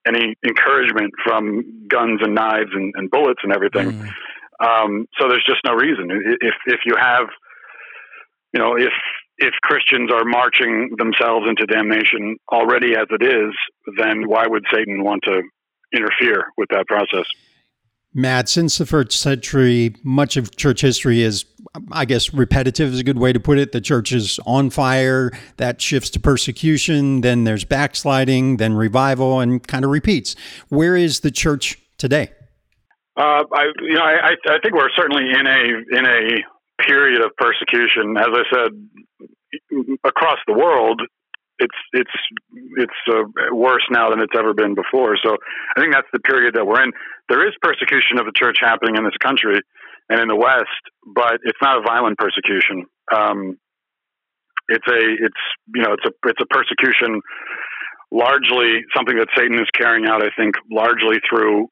any 0.08 0.36
encouragement 0.46 1.14
from 1.24 1.88
guns 1.90 2.22
and 2.24 2.34
knives 2.34 2.72
and, 2.74 2.94
and 2.96 3.12
bullets 3.12 3.42
and 3.44 3.54
everything. 3.54 3.92
Mm. 3.92 4.10
Um, 4.59 5.06
so 5.19 5.27
there's 5.30 5.45
just 5.45 5.62
no 5.65 5.74
reason. 5.74 6.09
If 6.42 6.56
if 6.65 6.80
you 6.86 6.95
have, 7.00 7.27
you 8.54 8.59
know, 8.59 8.75
if 8.75 8.94
if 9.38 9.54
Christians 9.62 10.12
are 10.12 10.25
marching 10.25 10.95
themselves 10.98 11.45
into 11.48 11.65
damnation 11.65 12.37
already 12.52 12.95
as 12.95 13.06
it 13.11 13.23
is, 13.23 13.54
then 13.97 14.28
why 14.28 14.47
would 14.47 14.66
Satan 14.73 15.04
want 15.04 15.23
to 15.26 15.42
interfere 15.94 16.45
with 16.57 16.69
that 16.69 16.87
process? 16.87 17.26
Matt, 18.14 18.49
since 18.49 18.80
the 18.80 18.85
first 18.87 19.11
century, 19.11 19.94
much 20.04 20.37
of 20.37 20.56
church 20.56 20.81
history 20.81 21.21
is, 21.21 21.45
I 21.92 22.06
guess, 22.06 22.33
repetitive 22.33 22.94
is 22.94 22.99
a 22.99 23.04
good 23.04 23.19
way 23.19 23.31
to 23.31 23.40
put 23.40 23.59
it. 23.59 23.73
The 23.73 23.81
church 23.81 24.11
is 24.11 24.40
on 24.45 24.71
fire, 24.71 25.31
that 25.57 25.80
shifts 25.80 26.09
to 26.11 26.19
persecution, 26.19 27.21
then 27.21 27.44
there's 27.44 27.64
backsliding, 27.64 28.57
then 28.57 28.73
revival, 28.73 29.40
and 29.40 29.66
kind 29.68 29.85
of 29.85 29.92
repeats. 29.92 30.35
Where 30.69 30.95
is 30.95 31.19
the 31.19 31.30
church 31.30 31.78
today? 31.99 32.31
Uh, 33.18 33.44
I, 33.52 33.64
you 33.81 33.95
know, 33.95 34.04
I, 34.04 34.36
I 34.47 34.59
think 34.62 34.76
we're 34.76 34.94
certainly 34.95 35.26
in 35.31 35.47
a 35.47 35.97
in 35.97 36.06
a 36.06 36.83
period 36.83 37.26
of 37.26 37.31
persecution. 37.38 38.16
As 38.16 38.30
I 38.30 38.44
said, 38.54 38.71
across 40.04 40.38
the 40.45 40.54
world, 40.54 41.02
it's 41.59 41.76
it's 41.94 42.12
it's 42.78 43.02
uh, 43.09 43.24
worse 43.52 43.83
now 43.90 44.12
than 44.12 44.19
it's 44.19 44.38
ever 44.38 44.54
been 44.54 44.76
before. 44.76 45.18
So 45.24 45.36
I 45.76 45.81
think 45.81 45.94
that's 45.94 46.07
the 46.14 46.19
period 46.19 46.54
that 46.56 46.68
we're 46.68 46.83
in. 46.83 46.92
There 47.30 47.47
is 47.47 47.54
persecution 47.62 48.19
of 48.19 48.26
the 48.26 48.33
church 48.36 48.57
happening 48.62 48.95
in 48.97 49.04
this 49.04 49.18
country 49.24 49.59
and 50.09 50.21
in 50.21 50.28
the 50.28 50.36
West, 50.36 50.83
but 51.16 51.40
it's 51.44 51.59
not 51.62 51.80
a 51.80 51.81
violent 51.81 52.18
persecution. 52.18 52.86
Um, 53.14 53.57
it's 54.69 54.88
a 54.88 55.26
it's 55.26 55.44
you 55.74 55.81
know 55.81 55.94
it's 55.94 56.06
a 56.06 56.12
it's 56.30 56.42
a 56.42 56.45
persecution 56.54 57.21
largely 58.12 58.86
something 58.95 59.18
that 59.18 59.28
Satan 59.36 59.59
is 59.59 59.68
carrying 59.74 60.06
out. 60.06 60.24
I 60.24 60.30
think 60.38 60.56
largely 60.71 61.18
through 61.28 61.68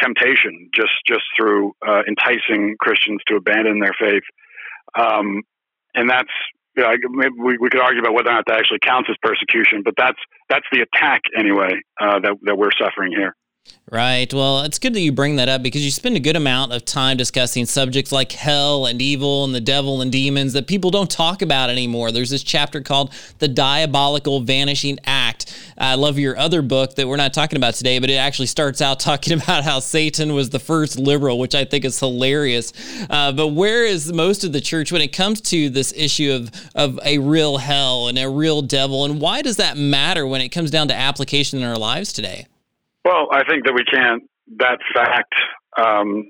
temptation, 0.00 0.70
just 0.74 0.92
just 1.06 1.24
through 1.36 1.72
uh, 1.86 2.02
enticing 2.08 2.76
Christians 2.80 3.20
to 3.28 3.36
abandon 3.36 3.80
their 3.80 3.94
faith, 3.98 4.24
um, 4.98 5.42
and 5.94 6.08
that's 6.08 6.32
you 6.76 6.84
know, 6.84 6.94
we, 7.36 7.58
we 7.58 7.70
could 7.70 7.80
argue 7.80 8.00
about 8.00 8.14
whether 8.14 8.30
or 8.30 8.34
not 8.34 8.46
that 8.46 8.58
actually 8.58 8.78
counts 8.82 9.08
as 9.10 9.16
persecution, 9.22 9.82
but 9.84 9.94
that's 9.96 10.18
that's 10.48 10.66
the 10.72 10.80
attack 10.80 11.22
anyway 11.36 11.80
uh, 12.00 12.20
that 12.20 12.36
that 12.42 12.56
we're 12.56 12.70
suffering 12.78 13.12
here. 13.12 13.34
Right. 13.90 14.32
Well, 14.34 14.64
it's 14.64 14.78
good 14.78 14.92
that 14.92 15.00
you 15.00 15.12
bring 15.12 15.36
that 15.36 15.48
up 15.48 15.62
because 15.62 15.82
you 15.82 15.90
spend 15.90 16.14
a 16.14 16.20
good 16.20 16.36
amount 16.36 16.74
of 16.74 16.84
time 16.84 17.16
discussing 17.16 17.64
subjects 17.64 18.12
like 18.12 18.32
hell 18.32 18.84
and 18.84 19.00
evil 19.00 19.46
and 19.46 19.54
the 19.54 19.62
devil 19.62 20.02
and 20.02 20.12
demons 20.12 20.52
that 20.52 20.66
people 20.66 20.90
don't 20.90 21.10
talk 21.10 21.40
about 21.40 21.70
anymore. 21.70 22.12
There's 22.12 22.28
this 22.28 22.42
chapter 22.42 22.82
called 22.82 23.14
The 23.38 23.48
Diabolical 23.48 24.40
Vanishing 24.40 24.98
Act. 25.06 25.58
I 25.78 25.94
love 25.94 26.18
your 26.18 26.36
other 26.36 26.60
book 26.60 26.96
that 26.96 27.08
we're 27.08 27.16
not 27.16 27.32
talking 27.32 27.56
about 27.56 27.74
today, 27.76 27.98
but 27.98 28.10
it 28.10 28.16
actually 28.16 28.48
starts 28.48 28.82
out 28.82 29.00
talking 29.00 29.32
about 29.32 29.64
how 29.64 29.80
Satan 29.80 30.34
was 30.34 30.50
the 30.50 30.58
first 30.58 30.98
liberal, 30.98 31.38
which 31.38 31.54
I 31.54 31.64
think 31.64 31.86
is 31.86 31.98
hilarious. 31.98 32.74
Uh, 33.08 33.32
but 33.32 33.48
where 33.48 33.86
is 33.86 34.12
most 34.12 34.44
of 34.44 34.52
the 34.52 34.60
church 34.60 34.92
when 34.92 35.00
it 35.00 35.14
comes 35.14 35.40
to 35.42 35.70
this 35.70 35.94
issue 35.96 36.30
of, 36.32 36.50
of 36.74 37.00
a 37.06 37.16
real 37.16 37.56
hell 37.56 38.08
and 38.08 38.18
a 38.18 38.28
real 38.28 38.60
devil? 38.60 39.06
And 39.06 39.18
why 39.18 39.40
does 39.40 39.56
that 39.56 39.78
matter 39.78 40.26
when 40.26 40.42
it 40.42 40.50
comes 40.50 40.70
down 40.70 40.88
to 40.88 40.94
application 40.94 41.58
in 41.58 41.64
our 41.64 41.78
lives 41.78 42.12
today? 42.12 42.48
Well, 43.08 43.28
I 43.32 43.40
think 43.48 43.64
that 43.64 43.72
we 43.72 43.88
can't 43.88 44.24
that 44.60 44.84
fact 44.92 45.32
um, 45.80 46.28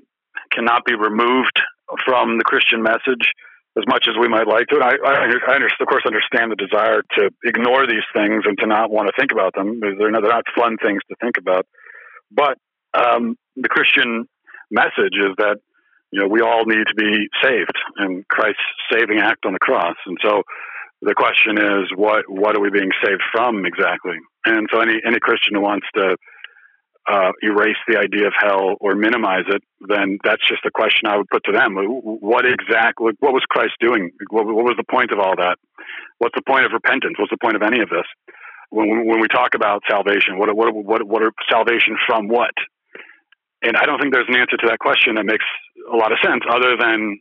cannot 0.49 0.85
be 0.85 0.95
removed 0.95 1.59
from 2.05 2.37
the 2.37 2.45
Christian 2.45 2.81
message 2.81 3.35
as 3.75 3.83
much 3.87 4.07
as 4.07 4.15
we 4.15 4.29
might 4.29 4.47
like 4.47 4.67
to. 4.67 4.75
And 4.75 4.83
I, 4.83 4.95
I, 4.95 5.13
I 5.27 5.55
of 5.59 5.87
course, 5.87 6.07
understand 6.07 6.51
the 6.51 6.55
desire 6.55 7.03
to 7.19 7.31
ignore 7.43 7.85
these 7.85 8.07
things 8.15 8.47
and 8.47 8.57
to 8.59 8.65
not 8.65 8.91
want 8.91 9.07
to 9.07 9.13
think 9.19 9.33
about 9.33 9.55
them. 9.55 9.81
They're 9.81 10.09
not, 10.09 10.21
they're 10.21 10.31
not 10.31 10.47
fun 10.55 10.77
things 10.79 11.01
to 11.09 11.15
think 11.19 11.35
about. 11.37 11.67
But 12.31 12.55
um, 12.95 13.35
the 13.57 13.67
Christian 13.67 14.29
message 14.71 15.19
is 15.19 15.35
that 15.35 15.59
you 16.11 16.21
know 16.21 16.27
we 16.29 16.39
all 16.39 16.63
need 16.63 16.87
to 16.87 16.95
be 16.95 17.27
saved, 17.43 17.75
and 17.97 18.25
Christ's 18.29 18.63
saving 18.89 19.19
act 19.19 19.45
on 19.45 19.51
the 19.51 19.59
cross. 19.59 19.97
And 20.05 20.17
so 20.23 20.43
the 21.01 21.13
question 21.13 21.59
is, 21.59 21.91
what 21.93 22.23
what 22.29 22.55
are 22.55 22.61
we 22.61 22.71
being 22.71 22.95
saved 23.03 23.23
from 23.33 23.65
exactly? 23.65 24.15
And 24.45 24.69
so 24.71 24.79
any 24.79 24.95
any 25.05 25.19
Christian 25.19 25.55
who 25.55 25.61
wants 25.61 25.87
to 25.95 26.15
uh, 27.09 27.31
erase 27.41 27.79
the 27.87 27.97
idea 27.97 28.27
of 28.27 28.33
hell 28.37 28.75
or 28.79 28.93
minimize 28.93 29.45
it, 29.49 29.63
then 29.87 30.19
that's 30.23 30.45
just 30.47 30.61
a 30.65 30.71
question 30.71 31.09
I 31.09 31.17
would 31.17 31.27
put 31.29 31.43
to 31.45 31.51
them. 31.51 31.75
What 31.75 32.45
exactly, 32.45 33.13
what 33.19 33.33
was 33.33 33.43
Christ 33.49 33.73
doing? 33.79 34.11
What, 34.29 34.45
what, 34.45 34.65
was 34.65 34.75
the 34.77 34.85
point 34.85 35.11
of 35.11 35.19
all 35.19 35.35
that? 35.37 35.57
What's 36.19 36.35
the 36.35 36.45
point 36.45 36.65
of 36.65 36.71
repentance? 36.71 37.15
What's 37.17 37.31
the 37.31 37.41
point 37.41 37.55
of 37.55 37.63
any 37.63 37.81
of 37.81 37.89
this? 37.89 38.05
When, 38.69 39.07
when 39.07 39.19
we 39.19 39.27
talk 39.27 39.55
about 39.55 39.81
salvation, 39.89 40.37
what, 40.37 40.55
what, 40.55 40.73
what, 40.75 41.03
what 41.03 41.23
are 41.23 41.31
salvation 41.49 41.97
from 42.05 42.27
what? 42.27 42.53
And 43.63 43.75
I 43.75 43.85
don't 43.85 43.99
think 43.99 44.13
there's 44.13 44.29
an 44.29 44.37
answer 44.37 44.57
to 44.57 44.67
that 44.69 44.79
question 44.79 45.15
that 45.15 45.25
makes 45.25 45.45
a 45.91 45.97
lot 45.97 46.11
of 46.11 46.19
sense 46.23 46.43
other 46.47 46.77
than 46.79 47.19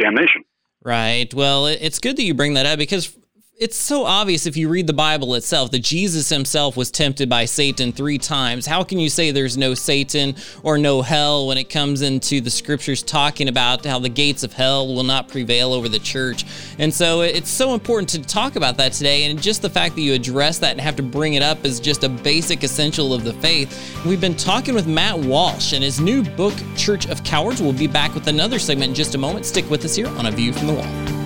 damnation. 0.00 0.42
Right. 0.82 1.32
Well, 1.34 1.66
it's 1.66 1.98
good 1.98 2.16
that 2.16 2.22
you 2.22 2.32
bring 2.32 2.54
that 2.54 2.64
up 2.64 2.78
because 2.78 3.14
it's 3.60 3.76
so 3.76 4.06
obvious 4.06 4.46
if 4.46 4.56
you 4.56 4.70
read 4.70 4.86
the 4.86 4.94
Bible 4.94 5.34
itself 5.34 5.70
that 5.70 5.80
Jesus 5.80 6.30
himself 6.30 6.78
was 6.78 6.90
tempted 6.90 7.28
by 7.28 7.44
Satan 7.44 7.92
three 7.92 8.16
times. 8.16 8.64
How 8.64 8.82
can 8.82 8.98
you 8.98 9.10
say 9.10 9.32
there's 9.32 9.58
no 9.58 9.74
Satan 9.74 10.34
or 10.62 10.78
no 10.78 11.02
hell 11.02 11.46
when 11.46 11.58
it 11.58 11.68
comes 11.68 12.00
into 12.00 12.40
the 12.40 12.48
scriptures 12.48 13.02
talking 13.02 13.48
about 13.48 13.84
how 13.84 13.98
the 13.98 14.08
gates 14.08 14.44
of 14.44 14.54
hell 14.54 14.86
will 14.88 15.02
not 15.02 15.28
prevail 15.28 15.74
over 15.74 15.90
the 15.90 15.98
church? 15.98 16.46
And 16.78 16.92
so 16.92 17.20
it's 17.20 17.50
so 17.50 17.74
important 17.74 18.08
to 18.10 18.22
talk 18.22 18.56
about 18.56 18.78
that 18.78 18.94
today. 18.94 19.24
And 19.24 19.40
just 19.40 19.60
the 19.60 19.68
fact 19.68 19.94
that 19.96 20.00
you 20.00 20.14
address 20.14 20.58
that 20.60 20.72
and 20.72 20.80
have 20.80 20.96
to 20.96 21.02
bring 21.02 21.34
it 21.34 21.42
up 21.42 21.62
is 21.66 21.80
just 21.80 22.02
a 22.02 22.08
basic 22.08 22.64
essential 22.64 23.12
of 23.12 23.24
the 23.24 23.34
faith. 23.34 24.02
We've 24.06 24.22
been 24.22 24.36
talking 24.36 24.74
with 24.74 24.86
Matt 24.86 25.18
Walsh 25.18 25.74
and 25.74 25.84
his 25.84 26.00
new 26.00 26.22
book, 26.22 26.54
Church 26.76 27.06
of 27.10 27.22
Cowards. 27.24 27.60
We'll 27.60 27.74
be 27.74 27.86
back 27.86 28.14
with 28.14 28.26
another 28.26 28.58
segment 28.58 28.88
in 28.88 28.94
just 28.94 29.14
a 29.14 29.18
moment. 29.18 29.44
Stick 29.44 29.68
with 29.68 29.84
us 29.84 29.94
here 29.94 30.08
on 30.08 30.24
A 30.24 30.30
View 30.30 30.54
from 30.54 30.68
the 30.68 30.72
Wall. 30.72 31.19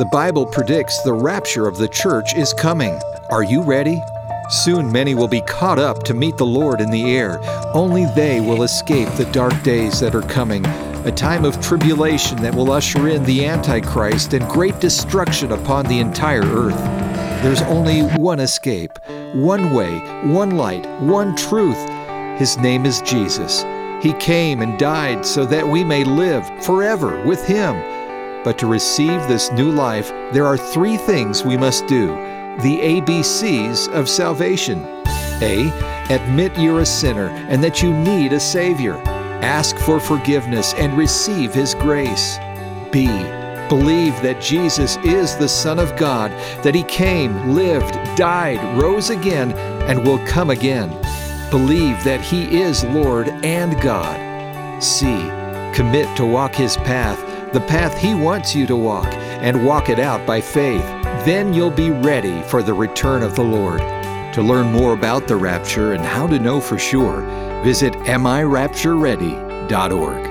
The 0.00 0.06
Bible 0.06 0.46
predicts 0.46 1.02
the 1.02 1.12
rapture 1.12 1.68
of 1.68 1.76
the 1.76 1.86
church 1.86 2.34
is 2.34 2.54
coming. 2.54 2.98
Are 3.28 3.42
you 3.42 3.60
ready? 3.60 4.02
Soon 4.48 4.90
many 4.90 5.14
will 5.14 5.28
be 5.28 5.42
caught 5.42 5.78
up 5.78 6.04
to 6.04 6.14
meet 6.14 6.38
the 6.38 6.46
Lord 6.46 6.80
in 6.80 6.90
the 6.90 7.14
air. 7.14 7.38
Only 7.74 8.06
they 8.16 8.40
will 8.40 8.62
escape 8.62 9.10
the 9.10 9.26
dark 9.30 9.62
days 9.62 10.00
that 10.00 10.14
are 10.14 10.22
coming, 10.22 10.64
a 11.04 11.12
time 11.12 11.44
of 11.44 11.60
tribulation 11.60 12.40
that 12.40 12.54
will 12.54 12.72
usher 12.72 13.08
in 13.08 13.24
the 13.24 13.44
Antichrist 13.44 14.32
and 14.32 14.48
great 14.48 14.80
destruction 14.80 15.52
upon 15.52 15.84
the 15.84 16.00
entire 16.00 16.46
earth. 16.46 16.82
There's 17.42 17.60
only 17.60 18.00
one 18.00 18.40
escape, 18.40 18.98
one 19.34 19.74
way, 19.74 19.98
one 20.24 20.52
light, 20.52 20.88
one 21.02 21.36
truth. 21.36 21.90
His 22.38 22.56
name 22.56 22.86
is 22.86 23.02
Jesus. 23.02 23.66
He 24.02 24.14
came 24.14 24.62
and 24.62 24.78
died 24.78 25.26
so 25.26 25.44
that 25.44 25.68
we 25.68 25.84
may 25.84 26.04
live 26.04 26.48
forever 26.64 27.22
with 27.26 27.44
Him. 27.44 27.99
But 28.42 28.56
to 28.58 28.66
receive 28.66 29.28
this 29.28 29.52
new 29.52 29.70
life, 29.70 30.08
there 30.32 30.46
are 30.46 30.56
three 30.56 30.96
things 30.96 31.44
we 31.44 31.56
must 31.56 31.86
do 31.86 32.08
the 32.62 32.78
ABCs 32.78 33.88
of 33.92 34.08
salvation. 34.08 34.84
A. 35.42 35.70
Admit 36.10 36.58
you're 36.58 36.80
a 36.80 36.86
sinner 36.86 37.28
and 37.48 37.62
that 37.64 37.82
you 37.82 37.92
need 37.92 38.32
a 38.32 38.40
Savior. 38.40 38.96
Ask 39.42 39.76
for 39.78 39.98
forgiveness 39.98 40.74
and 40.74 40.96
receive 40.96 41.54
His 41.54 41.74
grace. 41.74 42.38
B. 42.92 43.06
Believe 43.68 44.20
that 44.22 44.42
Jesus 44.42 44.96
is 44.98 45.36
the 45.36 45.48
Son 45.48 45.78
of 45.78 45.96
God, 45.96 46.32
that 46.62 46.74
He 46.74 46.82
came, 46.82 47.54
lived, 47.54 47.94
died, 48.16 48.60
rose 48.78 49.08
again, 49.08 49.52
and 49.88 50.04
will 50.04 50.18
come 50.26 50.50
again. 50.50 50.90
Believe 51.50 52.02
that 52.04 52.20
He 52.20 52.60
is 52.60 52.84
Lord 52.84 53.28
and 53.44 53.80
God. 53.80 54.82
C. 54.82 55.06
Commit 55.74 56.14
to 56.16 56.26
walk 56.26 56.54
His 56.54 56.76
path 56.78 57.29
the 57.52 57.60
path 57.60 57.98
He 57.98 58.14
wants 58.14 58.54
you 58.54 58.66
to 58.66 58.76
walk, 58.76 59.12
and 59.12 59.66
walk 59.66 59.88
it 59.88 59.98
out 59.98 60.24
by 60.26 60.40
faith. 60.40 60.84
Then 61.24 61.52
you'll 61.52 61.70
be 61.70 61.90
ready 61.90 62.42
for 62.42 62.62
the 62.62 62.74
return 62.74 63.22
of 63.22 63.34
the 63.34 63.42
Lord. 63.42 63.80
To 64.34 64.42
learn 64.42 64.72
more 64.72 64.94
about 64.94 65.26
the 65.26 65.36
rapture 65.36 65.92
and 65.92 66.04
how 66.04 66.28
to 66.28 66.38
know 66.38 66.60
for 66.60 66.78
sure, 66.78 67.22
visit 67.62 67.94
AmIRaptureReady.org. 67.94 70.29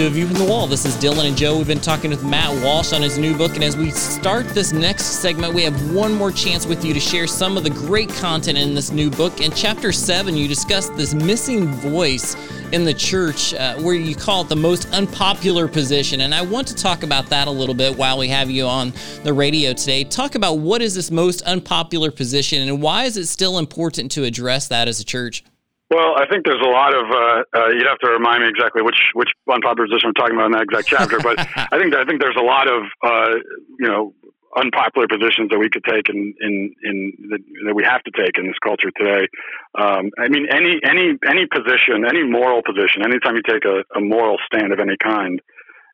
to 0.00 0.06
A 0.06 0.10
View 0.10 0.26
from 0.26 0.36
the 0.36 0.44
Wall. 0.44 0.66
This 0.66 0.86
is 0.86 0.96
Dylan 0.96 1.28
and 1.28 1.36
Joe. 1.36 1.58
We've 1.58 1.66
been 1.66 1.78
talking 1.78 2.08
with 2.08 2.24
Matt 2.24 2.64
Walsh 2.64 2.94
on 2.94 3.02
his 3.02 3.18
new 3.18 3.36
book. 3.36 3.54
And 3.54 3.62
as 3.62 3.76
we 3.76 3.90
start 3.90 4.46
this 4.48 4.72
next 4.72 5.04
segment, 5.20 5.52
we 5.52 5.62
have 5.62 5.94
one 5.94 6.14
more 6.14 6.32
chance 6.32 6.64
with 6.64 6.82
you 6.86 6.94
to 6.94 7.00
share 7.00 7.26
some 7.26 7.58
of 7.58 7.64
the 7.64 7.70
great 7.70 8.08
content 8.08 8.56
in 8.56 8.74
this 8.74 8.90
new 8.90 9.10
book. 9.10 9.42
In 9.42 9.50
chapter 9.50 9.92
seven, 9.92 10.36
you 10.36 10.48
discuss 10.48 10.88
this 10.90 11.12
missing 11.12 11.66
voice 11.66 12.34
in 12.72 12.84
the 12.84 12.94
church 12.94 13.52
uh, 13.52 13.76
where 13.80 13.94
you 13.94 14.14
call 14.14 14.40
it 14.40 14.48
the 14.48 14.56
most 14.56 14.90
unpopular 14.94 15.68
position. 15.68 16.22
And 16.22 16.34
I 16.34 16.40
want 16.40 16.66
to 16.68 16.74
talk 16.74 17.02
about 17.02 17.26
that 17.26 17.46
a 17.46 17.50
little 17.50 17.74
bit 17.74 17.94
while 17.94 18.16
we 18.16 18.28
have 18.28 18.50
you 18.50 18.66
on 18.66 18.94
the 19.22 19.34
radio 19.34 19.74
today. 19.74 20.04
Talk 20.04 20.34
about 20.34 20.60
what 20.60 20.80
is 20.80 20.94
this 20.94 21.10
most 21.10 21.42
unpopular 21.42 22.10
position 22.10 22.66
and 22.66 22.80
why 22.80 23.04
is 23.04 23.18
it 23.18 23.26
still 23.26 23.58
important 23.58 24.12
to 24.12 24.24
address 24.24 24.68
that 24.68 24.88
as 24.88 24.98
a 25.00 25.04
church? 25.04 25.44
Well, 25.90 26.14
I 26.14 26.26
think 26.30 26.46
there's 26.46 26.62
a 26.62 26.70
lot 26.70 26.94
of. 26.94 27.04
Uh, 27.10 27.42
uh, 27.50 27.68
you'd 27.74 27.86
have 27.86 27.98
to 27.98 28.10
remind 28.10 28.42
me 28.42 28.48
exactly 28.48 28.80
which 28.80 29.10
which 29.14 29.30
unpopular 29.50 29.88
position 29.90 30.14
I'm 30.14 30.14
talking 30.14 30.36
about 30.36 30.46
in 30.46 30.52
that 30.52 30.62
exact 30.62 30.86
chapter, 30.86 31.18
but 31.18 31.38
I 31.74 31.78
think 31.82 31.94
I 31.94 32.04
think 32.04 32.22
there's 32.22 32.38
a 32.38 32.46
lot 32.46 32.70
of 32.70 32.82
uh, 33.02 33.34
you 33.78 33.88
know 33.88 34.14
unpopular 34.56 35.06
positions 35.06 35.50
that 35.50 35.58
we 35.58 35.68
could 35.68 35.82
take 35.82 36.08
in 36.08 36.34
in 36.40 36.74
in 36.82 36.96
the, 37.30 37.38
that 37.66 37.74
we 37.74 37.82
have 37.82 38.02
to 38.06 38.12
take 38.14 38.38
in 38.38 38.46
this 38.46 38.58
culture 38.62 38.94
today. 38.94 39.26
Um, 39.74 40.14
I 40.14 40.30
mean, 40.30 40.46
any 40.50 40.78
any 40.86 41.18
any 41.26 41.50
position, 41.50 42.06
any 42.06 42.22
moral 42.22 42.62
position, 42.62 43.02
anytime 43.02 43.34
you 43.34 43.42
take 43.42 43.66
a, 43.66 43.82
a 43.98 44.00
moral 44.00 44.38
stand 44.46 44.72
of 44.72 44.78
any 44.78 44.94
kind, 45.02 45.42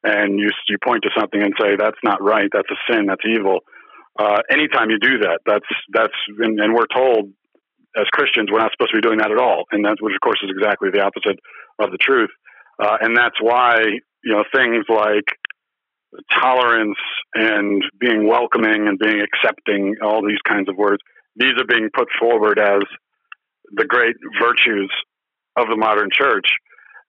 and 0.04 0.38
you 0.38 0.50
you 0.68 0.76
point 0.84 1.04
to 1.04 1.10
something 1.16 1.40
and 1.40 1.54
say 1.60 1.76
that's 1.76 2.00
not 2.04 2.22
right, 2.22 2.48
that's 2.52 2.68
a 2.68 2.78
sin, 2.92 3.06
that's 3.06 3.24
evil. 3.24 3.60
Uh, 4.18 4.40
anytime 4.50 4.88
you 4.88 4.98
do 5.00 5.24
that, 5.24 5.40
that's 5.44 5.68
that's 5.92 6.16
and, 6.38 6.60
and 6.60 6.74
we're 6.74 6.88
told 6.92 7.32
as 7.96 8.06
Christians, 8.12 8.48
we're 8.52 8.60
not 8.60 8.72
supposed 8.72 8.92
to 8.92 9.00
be 9.00 9.06
doing 9.06 9.18
that 9.18 9.32
at 9.32 9.38
all, 9.38 9.64
and 9.72 9.84
that, 9.84 9.96
which 10.00 10.14
of 10.14 10.20
course 10.20 10.40
is 10.42 10.50
exactly 10.50 10.90
the 10.92 11.00
opposite 11.00 11.38
of 11.80 11.90
the 11.90 11.98
truth. 11.98 12.30
Uh, 12.82 12.96
and 13.00 13.16
that's 13.16 13.40
why 13.40 13.80
you 14.24 14.32
know 14.32 14.44
things 14.54 14.84
like 14.88 15.24
tolerance 16.32 16.98
and 17.34 17.82
being 17.98 18.26
welcoming 18.28 18.88
and 18.88 18.98
being 18.98 19.20
accepting, 19.20 19.96
all 20.02 20.22
these 20.26 20.40
kinds 20.46 20.68
of 20.68 20.76
words, 20.76 21.02
these 21.36 21.52
are 21.58 21.66
being 21.66 21.90
put 21.94 22.08
forward 22.18 22.58
as 22.58 22.82
the 23.72 23.84
great 23.84 24.16
virtues 24.40 24.90
of 25.56 25.66
the 25.68 25.76
modern 25.76 26.08
church. 26.12 26.46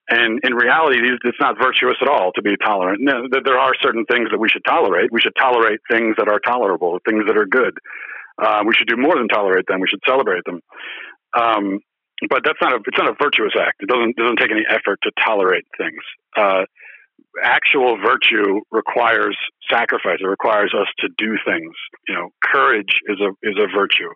And 0.10 0.39
in 0.44 0.53
reality, 0.53 1.00
it's 1.25 1.39
not 1.39 1.58
virtuous 1.62 1.98
at 2.01 2.08
all 2.08 2.32
to 2.36 2.41
be 2.41 2.56
tolerant. 2.56 3.00
No, 3.01 3.27
there 3.44 3.60
are 3.60 3.74
certain 3.82 4.06
things 4.10 4.29
that 4.32 4.39
we 4.39 4.48
should 4.48 4.63
tolerate. 4.65 5.12
We 5.12 5.20
should 5.20 5.36
tolerate 5.38 5.79
things 5.91 6.15
that 6.17 6.29
are 6.29 6.39
tolerable, 6.39 7.00
things 7.06 7.25
that 7.27 7.38
are 7.38 7.46
good. 7.46 7.77
Uh, 8.41 8.63
we 8.65 8.74
should 8.74 8.88
do 8.88 8.98
more 8.98 9.15
than 9.15 9.27
tolerate 9.27 9.65
them. 9.67 9.79
We 9.82 9.88
should 9.88 10.03
celebrate 10.08 10.44
them. 10.46 10.62
Um, 11.38 11.79
but 12.29 12.41
that's 12.44 12.58
not 12.62 12.74
a 12.74 12.79
it's 12.86 12.98
not 12.98 13.10
a 13.10 13.15
virtuous 13.22 13.53
act. 13.60 13.82
It 13.82 13.89
doesn't 13.89 14.15
doesn't 14.15 14.38
take 14.38 14.51
any 14.51 14.65
effort 14.67 15.00
to 15.03 15.12
tolerate 15.24 15.65
things. 15.77 16.01
Uh, 16.36 16.65
actual 17.44 17.98
virtue 17.98 18.62
requires 18.72 19.38
sacrifice. 19.70 20.17
It 20.22 20.27
requires 20.27 20.74
us 20.74 20.88
to 21.00 21.10
do 21.17 21.38
things. 21.46 21.74
You 22.08 22.15
know, 22.15 22.29
courage 22.44 23.01
is 23.08 23.20
a 23.22 23.29
is 23.44 23.58
a 23.58 23.67
virtue 23.70 24.10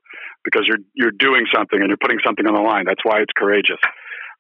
because 0.44 0.64
you're 0.66 0.82
you're 0.96 1.14
doing 1.18 1.46
something 1.54 1.80
and 1.80 1.90
you're 1.90 2.02
putting 2.02 2.20
something 2.26 2.46
on 2.48 2.56
the 2.56 2.62
line. 2.62 2.86
That's 2.86 3.04
why 3.04 3.22
it's 3.22 3.34
courageous. 3.36 3.80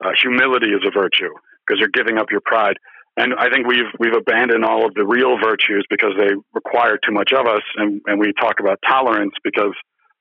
Uh, 0.04 0.12
humility 0.20 0.70
is 0.70 0.82
a 0.86 0.92
virtue 0.92 1.30
because 1.66 1.80
you're 1.80 1.94
giving 1.94 2.18
up 2.18 2.32
your 2.32 2.42
pride. 2.44 2.78
And 3.18 3.34
I 3.38 3.50
think 3.50 3.68
we've 3.68 3.92
we've 4.00 4.16
abandoned 4.16 4.64
all 4.64 4.86
of 4.86 4.94
the 4.94 5.06
real 5.06 5.38
virtues 5.38 5.86
because 5.90 6.14
they 6.18 6.32
require 6.54 6.98
too 6.98 7.12
much 7.12 7.34
of 7.34 7.46
us, 7.46 7.62
and, 7.76 8.02
and 8.06 8.20
we 8.20 8.32
talk 8.40 8.60
about 8.60 8.80
tolerance 8.88 9.34
because 9.44 9.76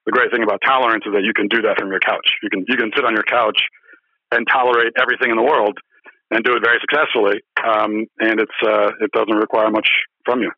the 0.06 0.12
great 0.12 0.32
thing 0.32 0.42
about 0.42 0.60
tolerance 0.64 1.04
is 1.06 1.12
that 1.12 1.22
you 1.22 1.32
can 1.32 1.46
do 1.46 1.62
that 1.62 1.78
from 1.78 1.90
your 1.90 2.00
couch. 2.00 2.26
You 2.42 2.50
can 2.50 2.64
you 2.66 2.76
can 2.76 2.90
sit 2.94 3.04
on 3.04 3.14
your 3.14 3.22
couch 3.22 3.60
and 4.32 4.46
tolerate 4.50 4.92
everything 5.00 5.30
in 5.30 5.36
the 5.36 5.42
world 5.42 5.78
and 6.30 6.42
do 6.44 6.54
it 6.54 6.62
very 6.64 6.78
successfully, 6.80 7.42
um, 7.62 8.06
and 8.18 8.40
it's 8.40 8.58
uh, 8.66 8.90
it 9.00 9.10
doesn't 9.12 9.36
require 9.36 9.70
much 9.70 9.88
from 10.24 10.42
you. 10.42 10.50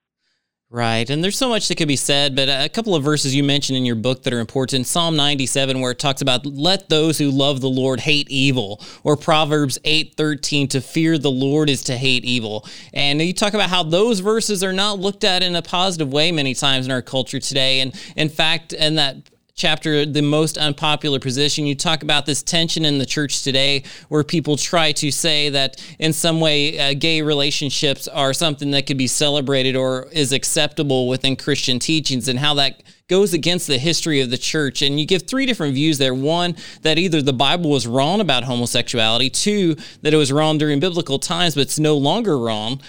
Right. 0.73 1.11
And 1.11 1.23
there's 1.23 1.37
so 1.37 1.51
much 1.51 1.69
that 1.69 1.77
could 1.77 1.87
be 1.87 1.97
said, 1.97 2.35
but 2.35 2.49
a 2.49 2.67
couple 2.71 2.95
of 2.95 3.05
verses 3.05 3.35
you 3.35 3.45
mentioned 3.45 3.77
in 3.77 3.85
your 3.85 3.95
book 3.95 4.23
that 4.23 4.33
are 4.33 4.41
important. 4.41 4.87
Psalm 4.87 5.17
97 5.17 5.79
where 5.83 5.91
it 5.91 5.99
talks 5.99 6.23
about 6.23 6.47
let 6.47 6.89
those 6.89 7.19
who 7.19 7.31
love 7.31 7.61
the 7.61 7.69
Lord 7.69 8.01
hate 8.01 8.27
evil, 8.31 8.81
or 9.05 9.15
Proverbs 9.15 9.79
8:13 9.85 10.69
to 10.69 10.81
fear 10.81 11.19
the 11.19 11.31
Lord 11.31 11.69
is 11.69 11.83
to 11.85 11.99
hate 11.99 12.25
evil. 12.25 12.67
And 12.95 13.21
you 13.21 13.35
talk 13.35 13.53
about 13.53 13.69
how 13.69 13.83
those 13.83 14.21
verses 14.21 14.65
are 14.65 14.73
not 14.73 14.99
looked 14.99 15.25
at 15.25 15.43
in 15.43 15.55
a 15.55 15.61
positive 15.61 16.11
way 16.11 16.33
many 16.33 16.55
times 16.55 16.87
in 16.87 16.91
our 16.91 17.03
culture 17.03 17.39
today. 17.39 17.81
And 17.81 17.93
in 18.17 18.31
fact, 18.31 18.73
in 18.73 18.95
that 18.95 19.29
chapter, 19.55 20.07
The 20.07 20.23
Most 20.23 20.57
Unpopular 20.57 21.19
Position, 21.19 21.67
you 21.67 21.75
talk 21.75 22.03
about 22.03 22.27
this 22.27 22.43
tension 22.43 22.85
in 22.85 22.99
the 22.99 23.07
church 23.07 23.43
today 23.43 23.85
where 24.09 24.25
people 24.25 24.57
try 24.57 24.93
to 24.93 25.11
say 25.11 25.51
that 25.51 25.85
in 25.99 26.13
some 26.13 26.41
way 26.41 26.79
uh, 26.79 26.95
gay 26.95 27.23
relationships 27.23 28.09
are 28.09 28.33
something 28.33 28.71
that 28.71 28.87
could 28.87 28.99
be 28.99 29.07
celebrated 29.07 29.77
or 29.77 30.09
is 30.13 30.33
acceptable 30.33 31.09
within 31.09 31.37
Christian 31.37 31.79
teachings 31.79 32.29
and 32.29 32.39
how 32.39 32.55
that 32.55 32.83
goes 33.09 33.35
against 33.35 33.67
the 33.67 33.77
history 33.77 34.21
of 34.21 34.31
the 34.31 34.39
church. 34.39 34.81
And 34.81 34.99
you 34.99 35.07
give 35.07 35.25
three 35.25 35.45
different 35.45 35.75
views 35.75 35.99
there. 35.99 36.15
One, 36.15 36.57
that 36.81 36.99
either 36.99 37.21
the 37.21 37.35
Bible 37.35 37.69
was 37.69 37.87
wrong 37.87 38.21
about 38.21 38.45
homosexuality. 38.45 39.29
Two, 39.29 39.77
that 40.01 40.15
it 40.15 40.17
was 40.17 40.33
wrong 40.33 40.57
during 40.57 40.81
biblical 40.81 41.19
times, 41.19 41.55
but 41.55 41.63
it's 41.63 41.79
no 41.79 41.97
longer 41.99 42.39
wrong. 42.39 42.81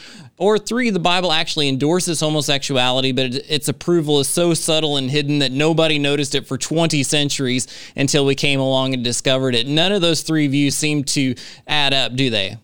Or 0.43 0.59
three, 0.59 0.89
the 0.89 1.00
Bible 1.00 1.31
actually 1.31 1.69
endorses 1.69 2.19
homosexuality, 2.19 3.13
but 3.13 3.33
its 3.47 3.69
approval 3.69 4.19
is 4.19 4.27
so 4.27 4.53
subtle 4.53 4.97
and 4.97 5.09
hidden 5.09 5.39
that 5.39 5.53
nobody 5.53 5.97
noticed 5.97 6.35
it 6.35 6.45
for 6.45 6.57
20 6.57 7.01
centuries 7.03 7.65
until 7.95 8.25
we 8.25 8.35
came 8.35 8.59
along 8.59 8.93
and 8.93 9.05
discovered 9.05 9.55
it. 9.55 9.67
None 9.67 9.93
of 9.93 10.01
those 10.01 10.21
three 10.21 10.47
views 10.47 10.75
seem 10.75 11.05
to 11.15 11.33
add 11.65 11.93
up, 11.93 12.17
do 12.17 12.29
they? 12.29 12.57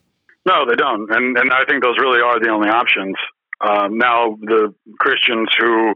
No, 0.46 0.66
they 0.68 0.76
don't. 0.76 1.10
And, 1.10 1.38
and 1.38 1.54
I 1.54 1.64
think 1.70 1.82
those 1.82 1.96
really 2.02 2.20
are 2.20 2.38
the 2.42 2.50
only 2.50 2.68
options. 2.68 3.16
Um, 3.62 3.98
now, 3.98 4.36
the 4.42 4.76
Christians 5.00 5.48
who 5.58 5.94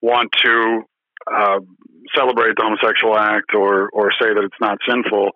want 0.00 0.30
to 0.42 0.84
uh, 1.30 1.60
celebrate 2.16 2.56
the 2.56 2.62
homosexual 2.62 3.18
act 3.18 3.52
or, 3.54 3.90
or 3.90 4.10
say 4.12 4.32
that 4.32 4.42
it's 4.42 4.56
not 4.58 4.78
sinful, 4.88 5.32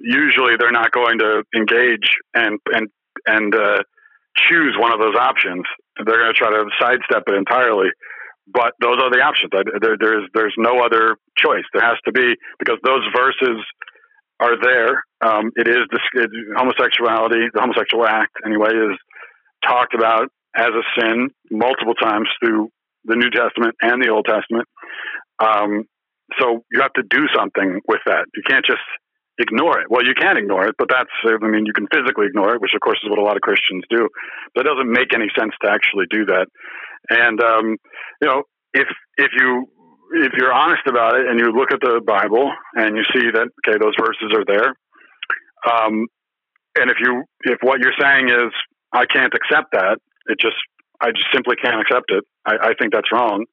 usually 0.00 0.54
they're 0.58 0.72
not 0.72 0.90
going 0.90 1.18
to 1.18 1.44
engage 1.54 2.16
and, 2.32 2.58
and, 2.72 2.88
and, 3.26 3.54
uh, 3.54 3.82
choose 4.36 4.76
one 4.78 4.92
of 4.92 4.98
those 4.98 5.16
options. 5.16 5.64
They're 5.96 6.18
going 6.18 6.32
to 6.32 6.38
try 6.38 6.50
to 6.50 6.64
sidestep 6.80 7.24
it 7.26 7.34
entirely. 7.34 7.88
But 8.52 8.74
those 8.80 8.98
are 9.00 9.10
the 9.10 9.22
options. 9.22 9.50
There, 9.52 9.96
there's 9.98 10.28
there's 10.34 10.54
no 10.58 10.82
other 10.82 11.16
choice. 11.38 11.62
There 11.72 11.82
has 11.82 11.98
to 12.06 12.12
be 12.12 12.34
because 12.58 12.78
those 12.82 13.02
verses 13.14 13.62
are 14.40 14.60
there. 14.60 15.04
Um, 15.24 15.52
it 15.54 15.68
is 15.68 15.86
it, 16.14 16.30
homosexuality, 16.56 17.46
the 17.54 17.60
homosexual 17.60 18.04
act 18.04 18.34
anyway, 18.44 18.70
is 18.70 18.98
talked 19.64 19.94
about 19.94 20.28
as 20.56 20.70
a 20.70 21.00
sin 21.00 21.30
multiple 21.50 21.94
times 21.94 22.28
through 22.42 22.68
the 23.04 23.16
New 23.16 23.30
Testament 23.30 23.76
and 23.80 24.02
the 24.02 24.10
Old 24.10 24.26
Testament. 24.26 24.66
Um, 25.38 25.84
so 26.40 26.64
you 26.72 26.80
have 26.80 26.92
to 26.94 27.02
do 27.08 27.26
something 27.34 27.80
with 27.86 28.00
that. 28.06 28.26
You 28.34 28.42
can't 28.46 28.64
just 28.66 28.82
ignore 29.42 29.80
it. 29.80 29.90
Well, 29.90 30.06
you 30.06 30.14
can 30.14 30.36
ignore 30.36 30.66
it, 30.66 30.76
but 30.78 30.88
that's, 30.88 31.10
I 31.26 31.36
mean, 31.46 31.66
you 31.66 31.74
can 31.74 31.86
physically 31.92 32.26
ignore 32.26 32.54
it, 32.54 32.62
which 32.62 32.72
of 32.74 32.80
course 32.80 33.00
is 33.02 33.10
what 33.10 33.18
a 33.18 33.22
lot 33.22 33.36
of 33.36 33.42
Christians 33.42 33.84
do. 33.90 34.08
But 34.54 34.64
it 34.64 34.70
doesn't 34.70 34.90
make 34.90 35.12
any 35.12 35.28
sense 35.38 35.52
to 35.62 35.70
actually 35.70 36.06
do 36.08 36.24
that. 36.26 36.46
And, 37.10 37.42
um, 37.42 37.76
you 38.22 38.28
know, 38.28 38.42
if, 38.72 38.88
if 39.18 39.30
you, 39.36 39.66
if 40.14 40.32
you're 40.38 40.52
honest 40.52 40.86
about 40.86 41.18
it 41.18 41.26
and 41.26 41.38
you 41.38 41.52
look 41.52 41.72
at 41.72 41.80
the 41.80 42.00
Bible 42.00 42.50
and 42.74 42.96
you 42.96 43.04
see 43.12 43.30
that, 43.32 43.48
okay, 43.60 43.78
those 43.78 43.94
verses 43.98 44.32
are 44.32 44.46
there. 44.46 44.70
Um, 45.68 46.06
and 46.78 46.90
if 46.90 46.96
you, 47.00 47.24
if 47.42 47.58
what 47.62 47.80
you're 47.80 47.96
saying 48.00 48.28
is, 48.28 48.52
I 48.92 49.06
can't 49.06 49.32
accept 49.34 49.72
that, 49.72 49.98
it 50.26 50.38
just, 50.38 50.56
I 51.00 51.10
just 51.10 51.28
simply 51.32 51.56
can't 51.56 51.80
accept 51.80 52.10
it. 52.10 52.24
I, 52.46 52.70
I 52.70 52.72
think 52.78 52.92
that's 52.92 53.10
wrong. 53.12 53.44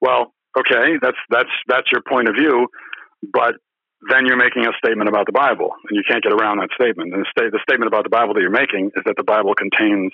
Well, 0.00 0.32
okay, 0.58 0.98
that's, 1.00 1.18
that's, 1.30 1.50
that's 1.66 1.90
your 1.90 2.02
point 2.06 2.28
of 2.28 2.34
view. 2.38 2.68
But 3.32 3.54
then 4.10 4.26
you're 4.26 4.36
making 4.36 4.66
a 4.66 4.72
statement 4.78 5.08
about 5.08 5.26
the 5.26 5.32
Bible, 5.32 5.70
and 5.88 5.96
you 5.96 6.02
can't 6.06 6.22
get 6.22 6.32
around 6.32 6.58
that 6.58 6.70
statement. 6.74 7.12
And 7.14 7.22
the, 7.22 7.30
sta- 7.30 7.50
the 7.50 7.60
statement 7.62 7.88
about 7.88 8.04
the 8.04 8.10
Bible 8.10 8.34
that 8.34 8.40
you're 8.40 8.50
making 8.50 8.92
is 8.96 9.02
that 9.06 9.16
the 9.16 9.24
Bible 9.24 9.54
contains 9.54 10.12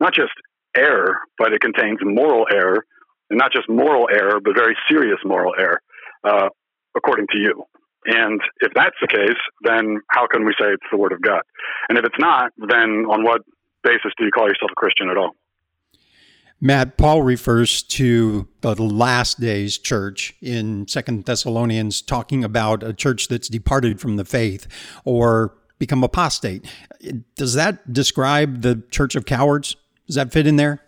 not 0.00 0.14
just 0.14 0.32
error, 0.76 1.18
but 1.38 1.52
it 1.52 1.60
contains 1.60 1.98
moral 2.02 2.46
error, 2.52 2.84
and 3.30 3.38
not 3.38 3.52
just 3.52 3.68
moral 3.68 4.08
error, 4.12 4.40
but 4.42 4.54
very 4.54 4.76
serious 4.88 5.18
moral 5.24 5.54
error, 5.58 5.80
uh, 6.24 6.48
according 6.96 7.26
to 7.32 7.38
you. 7.38 7.64
And 8.06 8.40
if 8.60 8.72
that's 8.74 8.94
the 9.00 9.08
case, 9.08 9.40
then 9.62 9.98
how 10.10 10.28
can 10.28 10.44
we 10.44 10.52
say 10.60 10.70
it's 10.70 10.86
the 10.90 10.96
Word 10.98 11.12
of 11.12 11.20
God? 11.20 11.42
And 11.88 11.98
if 11.98 12.04
it's 12.04 12.18
not, 12.18 12.52
then 12.56 13.06
on 13.10 13.24
what 13.24 13.42
basis 13.82 14.12
do 14.16 14.24
you 14.24 14.30
call 14.30 14.46
yourself 14.46 14.70
a 14.70 14.76
Christian 14.76 15.10
at 15.10 15.16
all? 15.16 15.32
Matt, 16.60 16.96
Paul 16.96 17.22
refers 17.22 17.82
to 17.82 18.48
the 18.62 18.74
last 18.74 19.40
days 19.40 19.76
church 19.76 20.34
in 20.40 20.88
Second 20.88 21.24
Thessalonians, 21.26 22.00
talking 22.00 22.42
about 22.42 22.82
a 22.82 22.94
church 22.94 23.28
that's 23.28 23.48
departed 23.48 24.00
from 24.00 24.16
the 24.16 24.24
faith 24.24 24.66
or 25.04 25.54
become 25.78 26.02
apostate. 26.02 26.66
Does 27.36 27.54
that 27.54 27.92
describe 27.92 28.62
the 28.62 28.82
church 28.90 29.14
of 29.14 29.26
cowards? 29.26 29.76
Does 30.06 30.16
that 30.16 30.32
fit 30.32 30.46
in 30.46 30.56
there? 30.56 30.82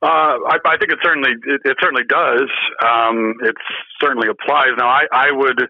Uh, 0.00 0.36
I, 0.46 0.58
I, 0.66 0.76
think 0.76 0.92
it 0.92 0.98
certainly 1.02 1.30
it, 1.46 1.60
it 1.64 1.76
certainly 1.80 2.04
does. 2.06 2.50
Um, 2.84 3.34
it 3.42 3.54
certainly 4.00 4.28
applies. 4.28 4.76
Now, 4.76 4.88
I, 4.88 5.06
I 5.10 5.26
would 5.32 5.66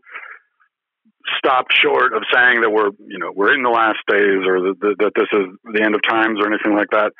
stop 1.38 1.66
short 1.70 2.12
of 2.12 2.22
saying 2.34 2.60
that 2.60 2.70
we're 2.70 2.90
you 3.06 3.18
know 3.18 3.30
we're 3.34 3.54
in 3.54 3.62
the 3.62 3.70
last 3.70 3.98
days 4.08 4.42
or 4.44 4.60
that, 4.60 4.96
that 4.98 5.12
this 5.14 5.28
is 5.32 5.46
the 5.72 5.82
end 5.82 5.94
of 5.94 6.02
times 6.02 6.40
or 6.40 6.48
anything 6.48 6.74
like 6.74 6.90
that. 6.90 7.12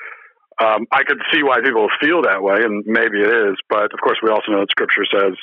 Um, 0.62 0.86
I 0.92 1.02
could 1.02 1.18
see 1.32 1.42
why 1.42 1.58
people 1.64 1.88
feel 2.00 2.22
that 2.22 2.42
way, 2.42 2.62
and 2.62 2.84
maybe 2.86 3.18
it 3.20 3.30
is. 3.30 3.56
But 3.68 3.90
of 3.90 4.00
course, 4.02 4.18
we 4.22 4.30
also 4.30 4.52
know 4.52 4.60
that 4.60 4.70
Scripture 4.70 5.06
says 5.06 5.34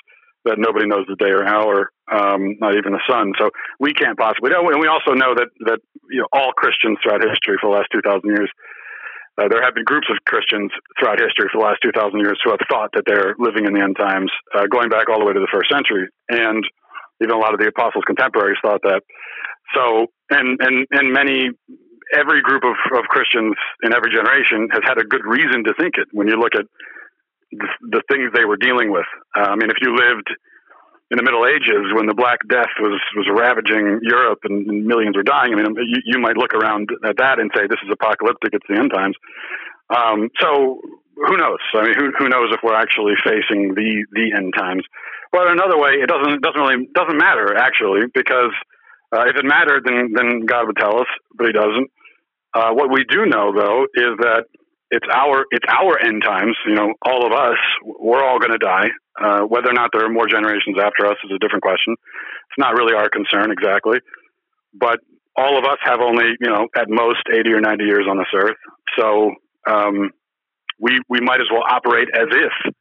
that 0.46 0.58
nobody 0.58 0.88
knows 0.88 1.06
the 1.08 1.20
day 1.20 1.30
or 1.30 1.46
hour, 1.46 1.92
um, 2.10 2.58
not 2.60 2.74
even 2.76 2.94
the 2.94 3.04
son. 3.08 3.34
So 3.38 3.52
we 3.80 3.94
can't 3.94 4.18
possibly 4.18 4.50
know. 4.50 4.68
And 4.70 4.80
we 4.80 4.88
also 4.88 5.14
know 5.14 5.36
that 5.36 5.50
that 5.68 5.80
you 6.10 6.22
know 6.22 6.28
all 6.32 6.52
Christians 6.56 6.98
throughout 7.04 7.22
history 7.22 7.60
for 7.60 7.70
the 7.70 7.78
last 7.78 7.90
two 7.92 8.02
thousand 8.02 8.30
years. 8.30 8.50
Uh, 9.40 9.48
there 9.48 9.64
have 9.64 9.74
been 9.74 9.88
groups 9.88 10.08
of 10.12 10.18
Christians 10.28 10.72
throughout 11.00 11.20
history 11.20 11.48
for 11.52 11.64
the 11.64 11.66
last 11.66 11.80
2,000 11.82 12.20
years 12.20 12.38
who 12.44 12.52
have 12.52 12.60
thought 12.70 12.92
that 12.94 13.08
they're 13.08 13.34
living 13.40 13.66
in 13.66 13.74
the 13.74 13.80
end 13.80 13.96
times, 13.96 14.30
uh, 14.54 14.68
going 14.68 14.90
back 14.90 15.08
all 15.10 15.20
the 15.20 15.26
way 15.26 15.32
to 15.32 15.40
the 15.40 15.48
first 15.48 15.72
century. 15.72 16.12
And 16.28 16.62
even 17.24 17.34
a 17.34 17.40
lot 17.40 17.54
of 17.54 17.60
the 17.60 17.72
apostles' 17.72 18.04
contemporaries 18.06 18.60
thought 18.62 18.82
that. 18.84 19.02
So, 19.74 20.08
and, 20.30 20.60
and, 20.60 20.86
and 20.92 21.14
many 21.14 21.50
every 22.14 22.42
group 22.42 22.64
of, 22.64 22.76
of 22.98 23.06
Christians 23.06 23.56
in 23.84 23.94
every 23.94 24.12
generation 24.12 24.70
has 24.72 24.82
had 24.84 24.98
a 24.98 25.06
good 25.06 25.26
reason 25.26 25.64
to 25.66 25.74
think 25.80 25.96
it 25.98 26.08
when 26.12 26.28
you 26.28 26.40
look 26.40 26.56
at 26.56 26.66
the, 27.52 27.68
the 27.82 28.02
things 28.10 28.32
they 28.34 28.46
were 28.46 28.58
dealing 28.58 28.92
with. 28.92 29.08
Uh, 29.36 29.52
I 29.52 29.56
mean, 29.56 29.70
if 29.70 29.78
you 29.82 29.96
lived 29.96 30.30
in 31.12 31.18
the 31.18 31.24
Middle 31.24 31.46
Ages 31.46 31.92
when 31.92 32.08
the 32.08 32.16
Black 32.16 32.40
Death 32.48 32.72
was, 32.80 33.00
was 33.16 33.28
ravaging 33.28 34.00
Europe 34.02 34.40
and, 34.44 34.68
and 34.68 34.86
millions 34.86 35.16
were 35.16 35.28
dying, 35.28 35.54
I 35.54 35.56
mean, 35.58 35.76
you, 35.76 36.00
you, 36.06 36.20
might 36.20 36.38
look 36.38 36.54
around 36.54 36.90
at 37.04 37.18
that 37.18 37.40
and 37.40 37.52
say, 37.54 37.68
this 37.68 37.84
is 37.84 37.92
apocalyptic, 37.92 38.54
it's 38.54 38.66
the 38.68 38.80
end 38.80 38.92
times. 38.96 39.16
Um, 39.92 40.30
so 40.40 40.80
who 41.16 41.36
knows? 41.36 41.60
I 41.76 41.84
mean, 41.84 41.96
who, 42.00 42.12
who 42.18 42.30
knows 42.30 42.56
if 42.56 42.64
we're 42.64 42.80
actually 42.80 43.20
facing 43.24 43.76
the, 43.76 44.06
the 44.16 44.32
end 44.36 44.54
times? 44.58 44.84
But 45.32 45.52
another 45.52 45.78
way, 45.78 46.00
it 46.00 46.08
doesn't, 46.08 46.42
doesn't 46.42 46.60
really, 46.60 46.88
doesn't 46.96 47.18
matter 47.18 47.56
actually, 47.56 48.08
because 48.14 48.56
uh, 49.14 49.26
if 49.28 49.36
it 49.36 49.46
mattered, 49.46 49.84
then, 49.86 50.14
then 50.16 50.46
God 50.46 50.68
would 50.68 50.78
tell 50.78 51.00
us, 51.00 51.08
but 51.36 51.48
he 51.48 51.54
doesn't. 51.54 51.90
Uh, 52.54 52.72
what 52.72 52.92
we 52.92 53.04
do 53.08 53.26
know, 53.26 53.52
though, 53.56 53.84
is 53.94 54.18
that 54.20 54.46
it's 54.92 55.08
our 55.14 55.46
it's 55.52 55.66
our 55.70 56.00
end 56.00 56.22
times. 56.24 56.58
You 56.68 56.76
know, 56.76 56.94
all 57.06 57.26
of 57.26 57.32
us, 57.32 57.58
we're 57.84 58.24
all 58.24 58.40
going 58.40 58.52
to 58.52 58.58
die. 58.58 58.90
Uh, 59.20 59.42
whether 59.48 59.70
or 59.70 59.74
not 59.74 59.92
there 59.94 60.06
are 60.06 60.12
more 60.12 60.28
generations 60.28 60.76
after 60.78 61.06
us 61.08 61.16
is 61.24 61.32
a 61.34 61.40
different 61.40 61.64
question. 61.64 61.96
It's 61.96 62.60
not 62.60 62.76
really 62.76 62.94
our 62.94 63.10
concern 63.10 63.52
exactly, 63.52 64.00
but 64.74 65.00
all 65.38 65.58
of 65.58 65.64
us 65.64 65.78
have 65.84 66.00
only 66.02 66.36
you 66.40 66.50
know 66.50 66.68
at 66.76 66.90
most 66.90 67.24
eighty 67.32 67.52
or 67.52 67.62
ninety 67.62 67.86
years 67.86 68.06
on 68.10 68.18
this 68.18 68.32
earth. 68.36 68.60
So 69.00 69.32
um, 69.70 70.12
we 70.80 71.00
we 71.08 71.20
might 71.22 71.40
as 71.40 71.48
well 71.52 71.64
operate 71.68 72.10
as 72.14 72.28
if 72.30 72.74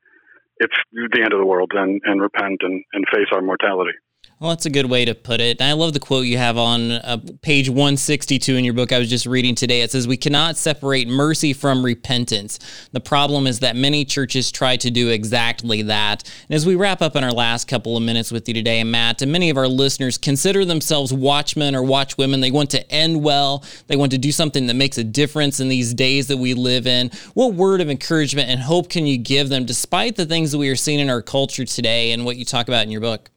it's 0.61 0.75
the 0.93 1.23
end 1.23 1.33
of 1.33 1.39
the 1.39 1.47
world 1.47 1.73
and, 1.75 2.01
and 2.05 2.21
repent 2.21 2.61
and, 2.63 2.85
and 2.93 3.05
face 3.13 3.29
our 3.33 3.41
mortality. 3.41 3.93
Well, 4.41 4.49
that's 4.49 4.65
a 4.65 4.71
good 4.71 4.87
way 4.87 5.05
to 5.05 5.15
put 5.15 5.43
it. 5.43 5.61
And 5.61 5.69
I 5.69 5.75
love 5.75 5.93
the 5.93 6.01
quote 6.01 6.25
you 6.25 6.39
have 6.39 6.57
on 6.57 6.93
uh, 6.93 7.19
page 7.43 7.69
162 7.69 8.57
in 8.57 8.65
your 8.65 8.73
book 8.73 8.91
I 8.91 8.99
was 8.99 9.11
just 9.11 9.27
reading 9.27 9.55
today. 9.55 9.83
It 9.83 9.91
says, 9.91 10.09
We 10.09 10.17
cannot 10.17 10.57
separate 10.57 11.09
mercy 11.09 11.53
from 11.53 11.85
repentance. 11.85 12.59
The 12.93 13.01
problem 13.01 13.47
is 13.47 13.61
that 13.61 13.77
many 13.77 14.07
churches 14.07 14.51
try 14.51 14.79
to 14.79 14.91
do 14.91 15.11
exactly 15.11 15.83
that. 15.83 16.23
And 16.49 16.55
as 16.55 16.65
we 16.65 16.75
wrap 16.75 17.03
up 17.03 17.17
in 17.17 17.23
our 17.23 17.33
last 17.33 17.69
couple 17.69 17.99
of 17.99 18.03
minutes 18.03 18.33
with 18.33 18.49
you 18.49 18.55
today, 18.55 18.83
Matt, 18.83 19.21
and 19.21 19.31
many 19.31 19.51
of 19.51 19.59
our 19.59 19.69
listeners 19.69 20.17
consider 20.17 20.65
themselves 20.65 21.13
watchmen 21.13 21.77
or 21.77 21.83
watchwomen. 21.83 22.41
They 22.41 22.51
want 22.51 22.71
to 22.71 22.91
end 22.91 23.23
well, 23.23 23.63
they 23.89 23.97
want 23.97 24.13
to 24.13 24.19
do 24.19 24.33
something 24.33 24.69
that 24.69 24.75
makes 24.75 24.97
a 24.97 25.05
difference 25.05 25.61
in 25.61 25.69
these 25.69 25.93
days 25.93 26.29
that 26.29 26.39
we 26.39 26.55
live 26.55 26.87
in. 26.87 27.11
What 27.35 27.53
word 27.53 27.83
of 27.83 27.91
encouragement 27.91 28.49
and 28.49 28.61
hope 28.61 28.89
can 28.89 29.07
you 29.07 29.19
give 29.19 29.51
them 29.51 29.67
despite 29.67 30.17
the 30.17 30.25
things 30.25 30.51
that 30.53 30.59
we 30.59 30.71
are 30.71 30.77
seeing 30.77 30.99
in 30.99 31.11
our 31.11 31.21
culture 31.21 31.67
today 31.67 32.13
and 32.13 32.25
what 32.25 32.39
you 32.39 32.47
talk 32.47 32.69
about 32.69 32.85
in 32.85 32.91
your 32.91 33.03
book? 33.03 33.31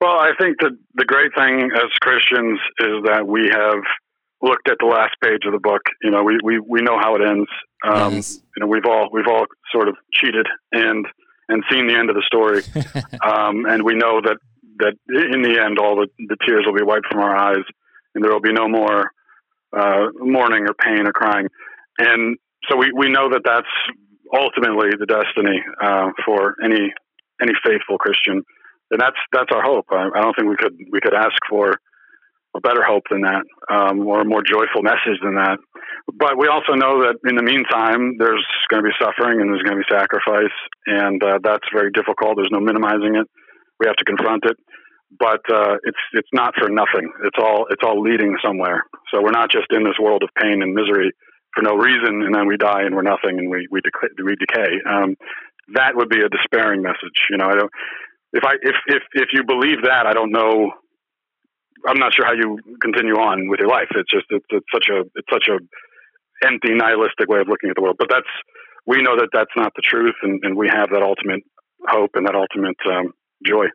Well, 0.00 0.18
I 0.18 0.32
think 0.38 0.58
that 0.60 0.76
the 0.94 1.04
great 1.04 1.32
thing 1.36 1.70
as 1.74 1.90
Christians 2.00 2.60
is 2.80 3.02
that 3.04 3.26
we 3.26 3.48
have 3.50 3.82
looked 4.42 4.68
at 4.68 4.76
the 4.78 4.86
last 4.86 5.14
page 5.22 5.44
of 5.46 5.52
the 5.52 5.60
book. 5.60 5.82
You 6.02 6.10
know, 6.10 6.22
we 6.22 6.38
we, 6.42 6.58
we 6.58 6.82
know 6.82 6.98
how 6.98 7.14
it 7.16 7.22
ends. 7.26 7.48
Um. 7.84 8.14
You 8.56 8.60
know, 8.60 8.66
we've 8.66 8.86
all 8.86 9.08
we've 9.12 9.28
all 9.28 9.46
sort 9.72 9.88
of 9.88 9.96
cheated 10.12 10.46
and 10.72 11.06
and 11.48 11.62
seen 11.70 11.86
the 11.86 11.94
end 11.94 12.10
of 12.10 12.16
the 12.16 12.22
story, 12.26 12.62
um, 13.24 13.66
and 13.66 13.82
we 13.82 13.94
know 13.94 14.20
that 14.22 14.38
that 14.78 14.94
in 15.08 15.42
the 15.42 15.60
end, 15.62 15.78
all 15.78 15.96
the, 15.96 16.08
the 16.18 16.36
tears 16.46 16.64
will 16.66 16.74
be 16.74 16.84
wiped 16.84 17.06
from 17.10 17.20
our 17.20 17.36
eyes, 17.36 17.64
and 18.14 18.24
there 18.24 18.32
will 18.32 18.40
be 18.40 18.52
no 18.52 18.68
more 18.68 19.10
uh, 19.76 20.06
mourning 20.16 20.66
or 20.68 20.74
pain 20.74 21.06
or 21.06 21.12
crying. 21.12 21.48
And 21.98 22.38
so 22.68 22.76
we, 22.76 22.92
we 22.96 23.08
know 23.10 23.28
that 23.30 23.42
that's 23.44 23.68
ultimately 24.32 24.90
the 24.98 25.06
destiny 25.06 25.62
uh, 25.82 26.10
for 26.24 26.56
any 26.64 26.92
any 27.42 27.52
faithful 27.64 27.98
Christian, 27.98 28.42
and 28.90 29.00
that's 29.00 29.16
that's 29.32 29.50
our 29.54 29.62
hope. 29.62 29.86
I, 29.90 30.08
I, 30.14 30.20
don't 30.20 30.34
think 30.36 30.48
we 30.48 30.56
could 30.56 30.76
we 30.90 31.00
could 31.00 31.14
ask 31.14 31.36
for 31.48 31.74
a 32.56 32.60
better 32.60 32.82
hope 32.86 33.02
than 33.10 33.22
that, 33.22 33.42
um, 33.68 34.06
or 34.06 34.20
a 34.20 34.24
more 34.24 34.42
joyful 34.42 34.82
message 34.82 35.18
than 35.22 35.34
that. 35.34 35.58
But 36.06 36.38
we 36.38 36.46
also 36.46 36.74
know 36.74 37.02
that 37.02 37.18
in 37.26 37.34
the 37.34 37.42
meantime, 37.42 38.16
there's 38.18 38.46
going 38.70 38.82
to 38.84 38.88
be 38.88 38.94
suffering 39.00 39.40
and 39.40 39.50
there's 39.50 39.62
going 39.62 39.76
to 39.76 39.82
be 39.82 39.90
sacrifice, 39.90 40.54
and 40.86 41.22
uh, 41.22 41.38
that's 41.42 41.66
very 41.72 41.90
difficult. 41.90 42.36
There's 42.36 42.52
no 42.52 42.60
minimizing 42.60 43.16
it. 43.16 43.26
We 43.80 43.86
have 43.86 43.96
to 43.96 44.04
confront 44.04 44.44
it, 44.46 44.56
but 45.18 45.42
uh, 45.50 45.82
it's 45.82 46.04
it's 46.12 46.30
not 46.32 46.54
for 46.54 46.68
nothing. 46.68 47.10
It's 47.24 47.38
all 47.38 47.66
it's 47.70 47.82
all 47.82 48.00
leading 48.00 48.36
somewhere. 48.44 48.84
So 49.12 49.22
we're 49.22 49.34
not 49.34 49.50
just 49.50 49.66
in 49.70 49.82
this 49.82 49.98
world 49.98 50.22
of 50.22 50.30
pain 50.40 50.62
and 50.62 50.74
misery 50.74 51.10
for 51.54 51.62
no 51.62 51.74
reason, 51.74 52.22
and 52.22 52.34
then 52.34 52.46
we 52.46 52.56
die 52.56 52.82
and 52.82 52.94
we're 52.94 53.02
nothing 53.02 53.38
and 53.38 53.50
we 53.50 53.66
we, 53.70 53.80
dec- 53.80 54.22
we 54.22 54.36
decay. 54.36 54.78
Um, 54.86 55.16
that 55.74 55.96
would 55.96 56.08
be 56.08 56.20
a 56.20 56.28
despairing 56.28 56.82
message. 56.82 57.18
You 57.30 57.38
know, 57.38 57.46
I 57.46 57.54
don't. 57.54 57.72
If 58.34 58.42
I 58.44 58.54
if 58.60 58.76
if 58.86 59.02
if 59.14 59.28
you 59.32 59.44
believe 59.46 59.82
that, 59.84 60.06
I 60.06 60.12
don't 60.12 60.32
know. 60.32 60.72
I'm 61.86 61.98
not 61.98 62.14
sure 62.14 62.26
how 62.26 62.32
you 62.32 62.58
continue 62.80 63.14
on 63.14 63.48
with 63.48 63.60
your 63.60 63.68
life. 63.68 63.88
It's 63.94 64.10
just 64.10 64.26
it's, 64.30 64.44
it's 64.50 64.66
such 64.74 64.86
a 64.90 65.06
it's 65.14 65.30
such 65.32 65.46
a 65.48 65.56
empty 66.46 66.74
nihilistic 66.74 67.28
way 67.28 67.40
of 67.40 67.48
looking 67.48 67.70
at 67.70 67.76
the 67.76 67.82
world. 67.82 67.96
But 67.98 68.08
that's 68.10 68.32
we 68.86 69.02
know 69.02 69.16
that 69.16 69.30
that's 69.32 69.54
not 69.56 69.72
the 69.76 69.82
truth, 69.82 70.16
and, 70.22 70.40
and 70.42 70.56
we 70.56 70.68
have 70.68 70.90
that 70.90 71.02
ultimate 71.02 71.40
hope 71.86 72.10
and 72.14 72.26
that 72.26 72.34
ultimate 72.34 72.76
um, 72.90 73.12
joy. 73.46 73.66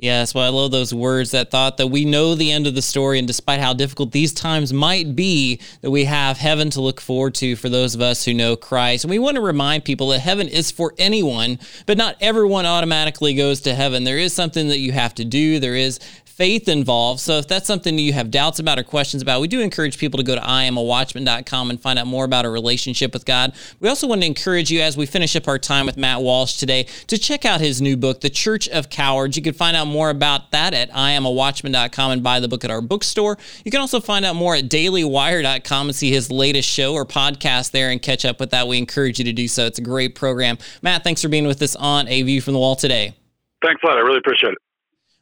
Yes, 0.00 0.34
well, 0.34 0.46
I 0.46 0.48
love 0.48 0.70
those 0.70 0.94
words, 0.94 1.32
that 1.32 1.50
thought 1.50 1.76
that 1.76 1.88
we 1.88 2.06
know 2.06 2.34
the 2.34 2.50
end 2.52 2.66
of 2.66 2.74
the 2.74 2.80
story, 2.80 3.18
and 3.18 3.28
despite 3.28 3.60
how 3.60 3.74
difficult 3.74 4.12
these 4.12 4.32
times 4.32 4.72
might 4.72 5.14
be, 5.14 5.60
that 5.82 5.90
we 5.90 6.06
have 6.06 6.38
heaven 6.38 6.70
to 6.70 6.80
look 6.80 7.02
forward 7.02 7.34
to 7.34 7.54
for 7.54 7.68
those 7.68 7.94
of 7.94 8.00
us 8.00 8.24
who 8.24 8.32
know 8.32 8.56
Christ. 8.56 9.04
And 9.04 9.10
we 9.10 9.18
want 9.18 9.34
to 9.34 9.42
remind 9.42 9.84
people 9.84 10.08
that 10.08 10.20
heaven 10.20 10.48
is 10.48 10.70
for 10.70 10.94
anyone, 10.96 11.58
but 11.84 11.98
not 11.98 12.16
everyone 12.22 12.64
automatically 12.64 13.34
goes 13.34 13.60
to 13.62 13.74
heaven. 13.74 14.04
There 14.04 14.16
is 14.16 14.32
something 14.32 14.68
that 14.68 14.78
you 14.78 14.92
have 14.92 15.14
to 15.16 15.24
do, 15.26 15.60
there 15.60 15.76
is 15.76 16.00
faith 16.40 16.70
involved. 16.70 17.20
So 17.20 17.36
if 17.36 17.48
that's 17.48 17.66
something 17.66 17.98
you 17.98 18.14
have 18.14 18.30
doubts 18.30 18.58
about 18.58 18.78
or 18.78 18.82
questions 18.82 19.20
about, 19.20 19.42
we 19.42 19.46
do 19.46 19.60
encourage 19.60 19.98
people 19.98 20.16
to 20.16 20.24
go 20.24 20.34
to 20.34 20.40
iamawatchman.com 20.40 21.68
and 21.68 21.78
find 21.78 21.98
out 21.98 22.06
more 22.06 22.24
about 22.24 22.46
a 22.46 22.48
relationship 22.48 23.12
with 23.12 23.26
God. 23.26 23.52
We 23.78 23.90
also 23.90 24.06
want 24.06 24.22
to 24.22 24.26
encourage 24.26 24.70
you 24.70 24.80
as 24.80 24.96
we 24.96 25.04
finish 25.04 25.36
up 25.36 25.46
our 25.48 25.58
time 25.58 25.84
with 25.84 25.98
Matt 25.98 26.22
Walsh 26.22 26.56
today 26.56 26.86
to 27.08 27.18
check 27.18 27.44
out 27.44 27.60
his 27.60 27.82
new 27.82 27.94
book, 27.94 28.22
The 28.22 28.30
Church 28.30 28.70
of 28.70 28.88
Cowards. 28.88 29.36
You 29.36 29.42
can 29.42 29.52
find 29.52 29.76
out 29.76 29.84
more 29.84 30.08
about 30.08 30.50
that 30.52 30.72
at 30.72 30.90
iamawatchman.com 30.92 32.10
and 32.10 32.22
buy 32.22 32.40
the 32.40 32.48
book 32.48 32.64
at 32.64 32.70
our 32.70 32.80
bookstore. 32.80 33.36
You 33.62 33.70
can 33.70 33.82
also 33.82 34.00
find 34.00 34.24
out 34.24 34.34
more 34.34 34.56
at 34.56 34.70
dailywire.com 34.70 35.88
and 35.88 35.94
see 35.94 36.10
his 36.10 36.30
latest 36.30 36.70
show 36.70 36.94
or 36.94 37.04
podcast 37.04 37.72
there 37.72 37.90
and 37.90 38.00
catch 38.00 38.24
up 38.24 38.40
with 38.40 38.48
that. 38.52 38.66
We 38.66 38.78
encourage 38.78 39.18
you 39.18 39.26
to 39.26 39.32
do 39.34 39.46
so. 39.46 39.66
It's 39.66 39.78
a 39.78 39.82
great 39.82 40.14
program. 40.14 40.56
Matt, 40.80 41.04
thanks 41.04 41.20
for 41.20 41.28
being 41.28 41.46
with 41.46 41.60
us 41.60 41.76
on 41.76 42.08
A 42.08 42.22
View 42.22 42.40
from 42.40 42.54
the 42.54 42.60
Wall 42.60 42.76
today. 42.76 43.14
Thanks 43.62 43.82
a 43.84 43.88
lot. 43.88 43.98
I 43.98 44.00
really 44.00 44.20
appreciate 44.20 44.52
it. 44.52 44.58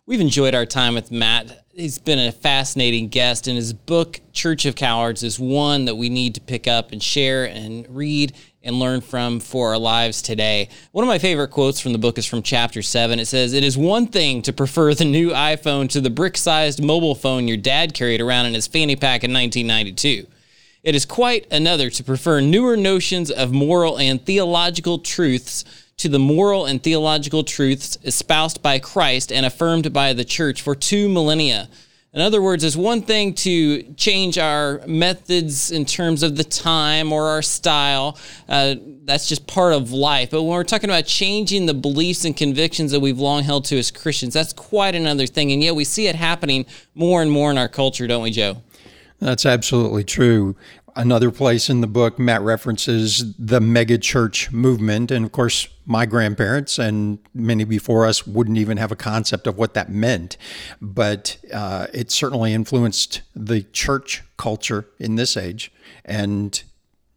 We've 0.09 0.23
enjoyed 0.23 0.55
our 0.55 0.65
time 0.65 0.95
with 0.95 1.13
Matt. 1.13 1.67
He's 1.75 1.99
been 1.99 2.19
a 2.19 2.33
fascinating 2.33 3.09
guest, 3.09 3.47
and 3.47 3.57
his 3.57 3.75
book, 3.75 4.23
Church 4.33 4.65
of 4.65 4.75
Cowards, 4.75 5.23
is 5.23 5.39
one 5.39 5.85
that 5.85 5.97
we 5.97 6.09
need 6.09 6.35
to 6.37 6.41
pick 6.41 6.67
up 6.67 6.93
and 6.93 7.03
share 7.03 7.45
and 7.45 7.87
read 7.91 8.33
and 8.63 8.81
learn 8.81 9.03
from 9.03 9.39
for 9.39 9.69
our 9.69 9.77
lives 9.77 10.23
today. 10.23 10.71
One 10.93 11.05
of 11.05 11.09
my 11.09 11.19
favorite 11.19 11.49
quotes 11.49 11.79
from 11.79 11.93
the 11.93 11.99
book 11.99 12.17
is 12.17 12.25
from 12.25 12.43
chapter 12.43 12.81
7. 12.81 13.19
It 13.19 13.27
says, 13.27 13.53
It 13.53 13.63
is 13.63 13.77
one 13.77 14.07
thing 14.07 14.41
to 14.43 14.53
prefer 14.55 14.95
the 14.95 15.05
new 15.05 15.29
iPhone 15.29 15.91
to 15.91 16.01
the 16.01 16.09
brick 16.09 16.39
sized 16.39 16.83
mobile 16.83 17.15
phone 17.15 17.47
your 17.47 17.59
dad 17.59 17.93
carried 17.93 18.23
around 18.23 18.47
in 18.47 18.55
his 18.55 18.67
fanny 18.67 18.97
pack 18.97 19.25
in 19.25 19.35
1992. 19.35 20.27
It 20.85 20.95
is 20.95 21.05
quite 21.05 21.47
another 21.53 21.91
to 21.91 22.03
prefer 22.03 22.41
newer 22.41 22.79
notions 22.79 23.31
of 23.31 23.53
moral 23.53 23.99
and 23.99 24.25
theological 24.25 25.01
truths 25.01 25.67
to 25.99 26.09
the 26.09 26.19
moral 26.19 26.67
and 26.67 26.83
theological 26.83 27.45
truths 27.45 27.99
espoused 28.05 28.63
by 28.63 28.79
Christ 28.79 29.33
and 29.33 29.45
affirmed 29.45 29.93
by 29.93 30.13
the 30.13 30.25
church 30.25 30.63
for 30.63 30.75
two 30.75 31.09
millennia. 31.09 31.69
In 32.15 32.23
other 32.23 32.41
words, 32.41 32.65
it's 32.65 32.75
one 32.75 33.03
thing 33.03 33.35
to 33.35 33.83
change 33.95 34.39
our 34.39 34.81
methods 34.87 35.71
in 35.71 35.85
terms 35.85 36.23
of 36.23 36.37
the 36.37 36.45
time 36.45 37.13
or 37.13 37.29
our 37.29 37.43
style. 37.43 38.17
Uh, 38.49 38.77
that's 39.05 39.29
just 39.29 39.47
part 39.47 39.75
of 39.75 39.93
life. 39.93 40.31
But 40.31 40.43
when 40.43 40.53
we're 40.53 40.65
talking 40.65 40.89
about 40.89 41.05
changing 41.05 41.67
the 41.67 41.75
beliefs 41.75 42.25
and 42.25 42.35
convictions 42.35 42.93
that 42.93 43.01
we've 43.01 43.19
long 43.19 43.43
held 43.43 43.67
to 43.67 43.79
as 43.79 43.91
Christians, 43.91 44.33
that's 44.33 44.55
quite 44.55 44.95
another 44.95 45.27
thing. 45.27 45.53
And 45.53 45.63
yet 45.63 45.75
we 45.75 45.85
see 45.85 46.07
it 46.07 46.17
happening 46.17 46.65
more 46.95 47.21
and 47.21 47.31
more 47.31 47.51
in 47.51 47.59
our 47.59 47.69
culture, 47.69 48.07
don't 48.07 48.23
we, 48.23 48.31
Joe? 48.31 48.63
That's 49.21 49.45
absolutely 49.45 50.05
true. 50.05 50.57
Another 50.99 51.31
place 51.31 51.71
in 51.71 51.81
the 51.81 51.87
book, 51.87 52.19
Matt 52.19 52.43
references 52.43 53.33
the 53.39 53.61
megachurch 53.61 54.51
movement. 54.51 55.13
And 55.13 55.25
of 55.25 55.31
course, 55.31 55.69
my 55.87 56.07
grandparents 56.07 56.77
and 56.77 57.21
many 57.33 57.63
before 57.63 58.05
us 58.05 58.27
wouldn't 58.27 58.59
even 58.59 58.79
have 58.79 58.91
a 58.91 58.97
concept 58.97 59.47
of 59.47 59.57
what 59.57 59.75
that 59.75 59.93
meant. 59.93 60.37
But 60.83 61.39
uh, 61.55 61.87
it 61.95 62.11
certainly 62.11 62.53
influenced 62.53 63.23
the 63.33 63.63
church 63.63 64.25
culture 64.39 64.87
in 64.99 65.15
this 65.15 65.37
age. 65.37 65.71
And 66.05 66.61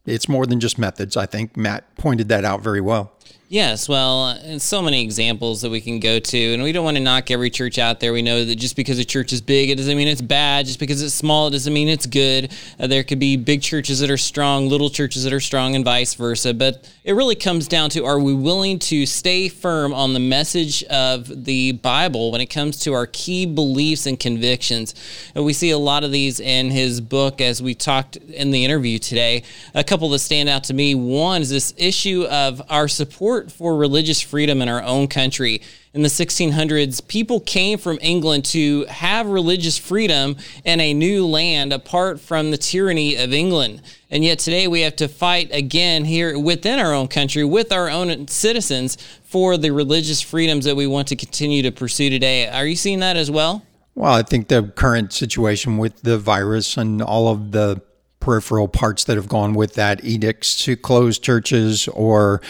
it's 0.05 0.29
more 0.29 0.45
than 0.45 0.59
just 0.59 0.77
methods. 0.77 1.17
I 1.17 1.25
think 1.25 1.57
Matt 1.57 1.95
pointed 1.95 2.29
that 2.29 2.45
out 2.45 2.61
very 2.61 2.81
well. 2.81 3.17
Yes, 3.51 3.89
well, 3.89 4.29
and 4.29 4.61
so 4.61 4.81
many 4.81 5.01
examples 5.01 5.61
that 5.61 5.69
we 5.69 5.81
can 5.81 5.99
go 5.99 6.19
to, 6.19 6.53
and 6.53 6.63
we 6.63 6.71
don't 6.71 6.85
want 6.85 6.95
to 6.95 7.03
knock 7.03 7.31
every 7.31 7.49
church 7.49 7.79
out 7.79 7.99
there. 7.99 8.13
We 8.13 8.21
know 8.21 8.45
that 8.45 8.55
just 8.55 8.77
because 8.77 8.97
a 8.97 9.03
church 9.03 9.33
is 9.33 9.41
big, 9.41 9.69
it 9.69 9.75
doesn't 9.75 9.97
mean 9.97 10.07
it's 10.07 10.21
bad. 10.21 10.67
Just 10.67 10.79
because 10.79 11.01
it's 11.01 11.13
small, 11.13 11.47
it 11.47 11.51
doesn't 11.51 11.73
mean 11.73 11.89
it's 11.89 12.05
good. 12.05 12.53
Uh, 12.79 12.87
there 12.87 13.03
could 13.03 13.19
be 13.19 13.35
big 13.35 13.61
churches 13.61 13.99
that 13.99 14.09
are 14.09 14.15
strong, 14.15 14.69
little 14.69 14.89
churches 14.89 15.25
that 15.25 15.33
are 15.33 15.41
strong, 15.41 15.75
and 15.75 15.83
vice 15.83 16.13
versa. 16.13 16.53
But 16.53 16.89
it 17.03 17.11
really 17.11 17.35
comes 17.35 17.67
down 17.67 17.89
to 17.89 18.05
are 18.05 18.21
we 18.21 18.33
willing 18.33 18.79
to 18.79 19.05
stay 19.05 19.49
firm 19.49 19.93
on 19.93 20.13
the 20.13 20.21
message 20.21 20.81
of 20.85 21.43
the 21.43 21.73
Bible 21.73 22.31
when 22.31 22.39
it 22.39 22.45
comes 22.45 22.79
to 22.83 22.93
our 22.93 23.07
key 23.07 23.45
beliefs 23.45 24.05
and 24.05 24.17
convictions? 24.17 24.95
And 25.35 25.43
we 25.43 25.51
see 25.51 25.71
a 25.71 25.77
lot 25.77 26.05
of 26.05 26.13
these 26.13 26.39
in 26.39 26.71
his 26.71 27.01
book 27.01 27.41
as 27.41 27.61
we 27.61 27.75
talked 27.75 28.15
in 28.15 28.51
the 28.51 28.63
interview 28.63 28.97
today. 28.97 29.43
A 29.73 29.83
couple 29.83 30.07
that 30.11 30.19
stand 30.19 30.47
out 30.47 30.63
to 30.65 30.73
me 30.73 30.95
one 30.95 31.41
is 31.41 31.49
this 31.49 31.73
issue 31.75 32.23
of 32.29 32.61
our 32.69 32.87
support 32.87 33.20
support 33.21 33.51
for 33.51 33.77
religious 33.77 34.19
freedom 34.19 34.63
in 34.63 34.67
our 34.67 34.81
own 34.81 35.07
country. 35.07 35.61
In 35.93 36.01
the 36.01 36.07
1600s, 36.07 37.07
people 37.07 37.39
came 37.39 37.77
from 37.77 37.99
England 38.01 38.45
to 38.45 38.85
have 38.85 39.27
religious 39.27 39.77
freedom 39.77 40.37
in 40.65 40.79
a 40.79 40.91
new 40.95 41.27
land 41.27 41.71
apart 41.71 42.19
from 42.19 42.49
the 42.49 42.57
tyranny 42.57 43.15
of 43.17 43.31
England. 43.31 43.83
And 44.09 44.23
yet 44.23 44.39
today 44.39 44.67
we 44.67 44.81
have 44.81 44.95
to 44.95 45.07
fight 45.07 45.53
again 45.53 46.05
here 46.05 46.39
within 46.39 46.79
our 46.79 46.95
own 46.95 47.09
country 47.09 47.43
with 47.43 47.71
our 47.71 47.91
own 47.91 48.27
citizens 48.27 48.97
for 49.23 49.55
the 49.55 49.69
religious 49.69 50.19
freedoms 50.23 50.65
that 50.65 50.75
we 50.75 50.87
want 50.87 51.07
to 51.09 51.15
continue 51.15 51.61
to 51.61 51.71
pursue 51.71 52.09
today. 52.09 52.47
Are 52.49 52.65
you 52.65 52.75
seeing 52.75 53.01
that 53.01 53.17
as 53.17 53.29
well? 53.29 53.61
Well, 53.93 54.13
I 54.13 54.23
think 54.23 54.47
the 54.47 54.63
current 54.63 55.13
situation 55.13 55.77
with 55.77 56.01
the 56.01 56.17
virus 56.17 56.75
and 56.75 57.03
all 57.03 57.27
of 57.27 57.51
the 57.51 57.83
peripheral 58.19 58.67
parts 58.67 59.03
that 59.03 59.15
have 59.15 59.27
gone 59.27 59.53
with 59.53 59.75
that 59.75 60.03
edicts 60.03 60.63
to 60.63 60.75
close 60.75 61.19
churches 61.19 61.87
or 61.89 62.41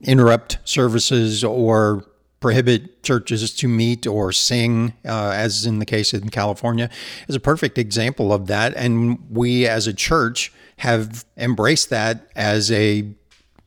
interrupt 0.00 0.58
services 0.64 1.42
or 1.44 2.04
prohibit 2.40 3.02
churches 3.02 3.54
to 3.56 3.66
meet 3.68 4.06
or 4.06 4.30
sing, 4.30 4.92
uh, 5.04 5.32
as 5.34 5.66
in 5.66 5.78
the 5.78 5.86
case 5.86 6.12
in 6.12 6.28
California, 6.28 6.90
is 7.28 7.34
a 7.34 7.40
perfect 7.40 7.78
example 7.78 8.32
of 8.32 8.46
that. 8.46 8.74
And 8.76 9.18
we 9.30 9.66
as 9.66 9.86
a 9.86 9.92
church 9.92 10.52
have 10.78 11.24
embraced 11.36 11.90
that 11.90 12.30
as 12.36 12.70
a 12.70 13.10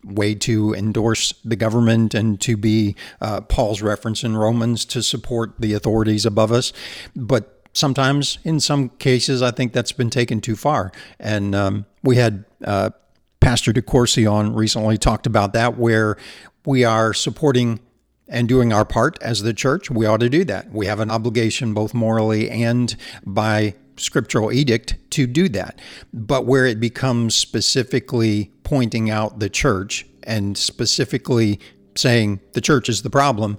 way 0.03 0.33
to 0.33 0.73
endorse 0.73 1.33
the 1.43 1.55
government 1.55 2.13
and 2.13 2.39
to 2.41 2.55
be 2.55 2.95
uh, 3.19 3.41
Paul's 3.41 3.81
reference 3.81 4.23
in 4.23 4.37
Romans 4.37 4.85
to 4.85 5.03
support 5.03 5.55
the 5.59 5.73
authorities 5.73 6.25
above 6.25 6.51
us. 6.51 6.71
But 7.15 7.67
sometimes, 7.73 8.37
in 8.43 8.59
some 8.59 8.89
cases, 8.89 9.41
I 9.41 9.51
think 9.51 9.73
that's 9.73 9.91
been 9.91 10.09
taken 10.09 10.41
too 10.41 10.55
far. 10.55 10.91
And 11.19 11.53
um, 11.53 11.85
we 12.03 12.15
had 12.15 12.45
uh, 12.63 12.91
Pastor 13.39 13.71
DeCourcy 13.71 14.31
on 14.31 14.53
recently 14.53 14.97
talked 14.97 15.25
about 15.25 15.53
that, 15.53 15.77
where 15.77 16.17
we 16.65 16.83
are 16.83 17.13
supporting 17.13 17.79
and 18.27 18.47
doing 18.47 18.71
our 18.71 18.85
part 18.85 19.17
as 19.21 19.41
the 19.41 19.53
church. 19.53 19.89
We 19.89 20.05
ought 20.05 20.19
to 20.19 20.29
do 20.29 20.45
that. 20.45 20.71
We 20.71 20.85
have 20.85 20.99
an 20.99 21.09
obligation, 21.09 21.73
both 21.73 21.93
morally 21.93 22.49
and 22.49 22.95
by 23.25 23.75
scriptural 23.97 24.51
edict, 24.51 24.95
to 25.11 25.25
do 25.25 25.49
that. 25.49 25.79
But 26.13 26.45
where 26.45 26.65
it 26.65 26.79
becomes 26.79 27.35
specifically 27.35 28.51
pointing 28.63 29.09
out 29.09 29.39
the 29.39 29.49
church 29.49 30.05
and 30.23 30.57
specifically 30.57 31.59
saying 31.95 32.39
the 32.53 32.61
church 32.61 32.87
is 32.87 33.01
the 33.01 33.09
problem, 33.09 33.57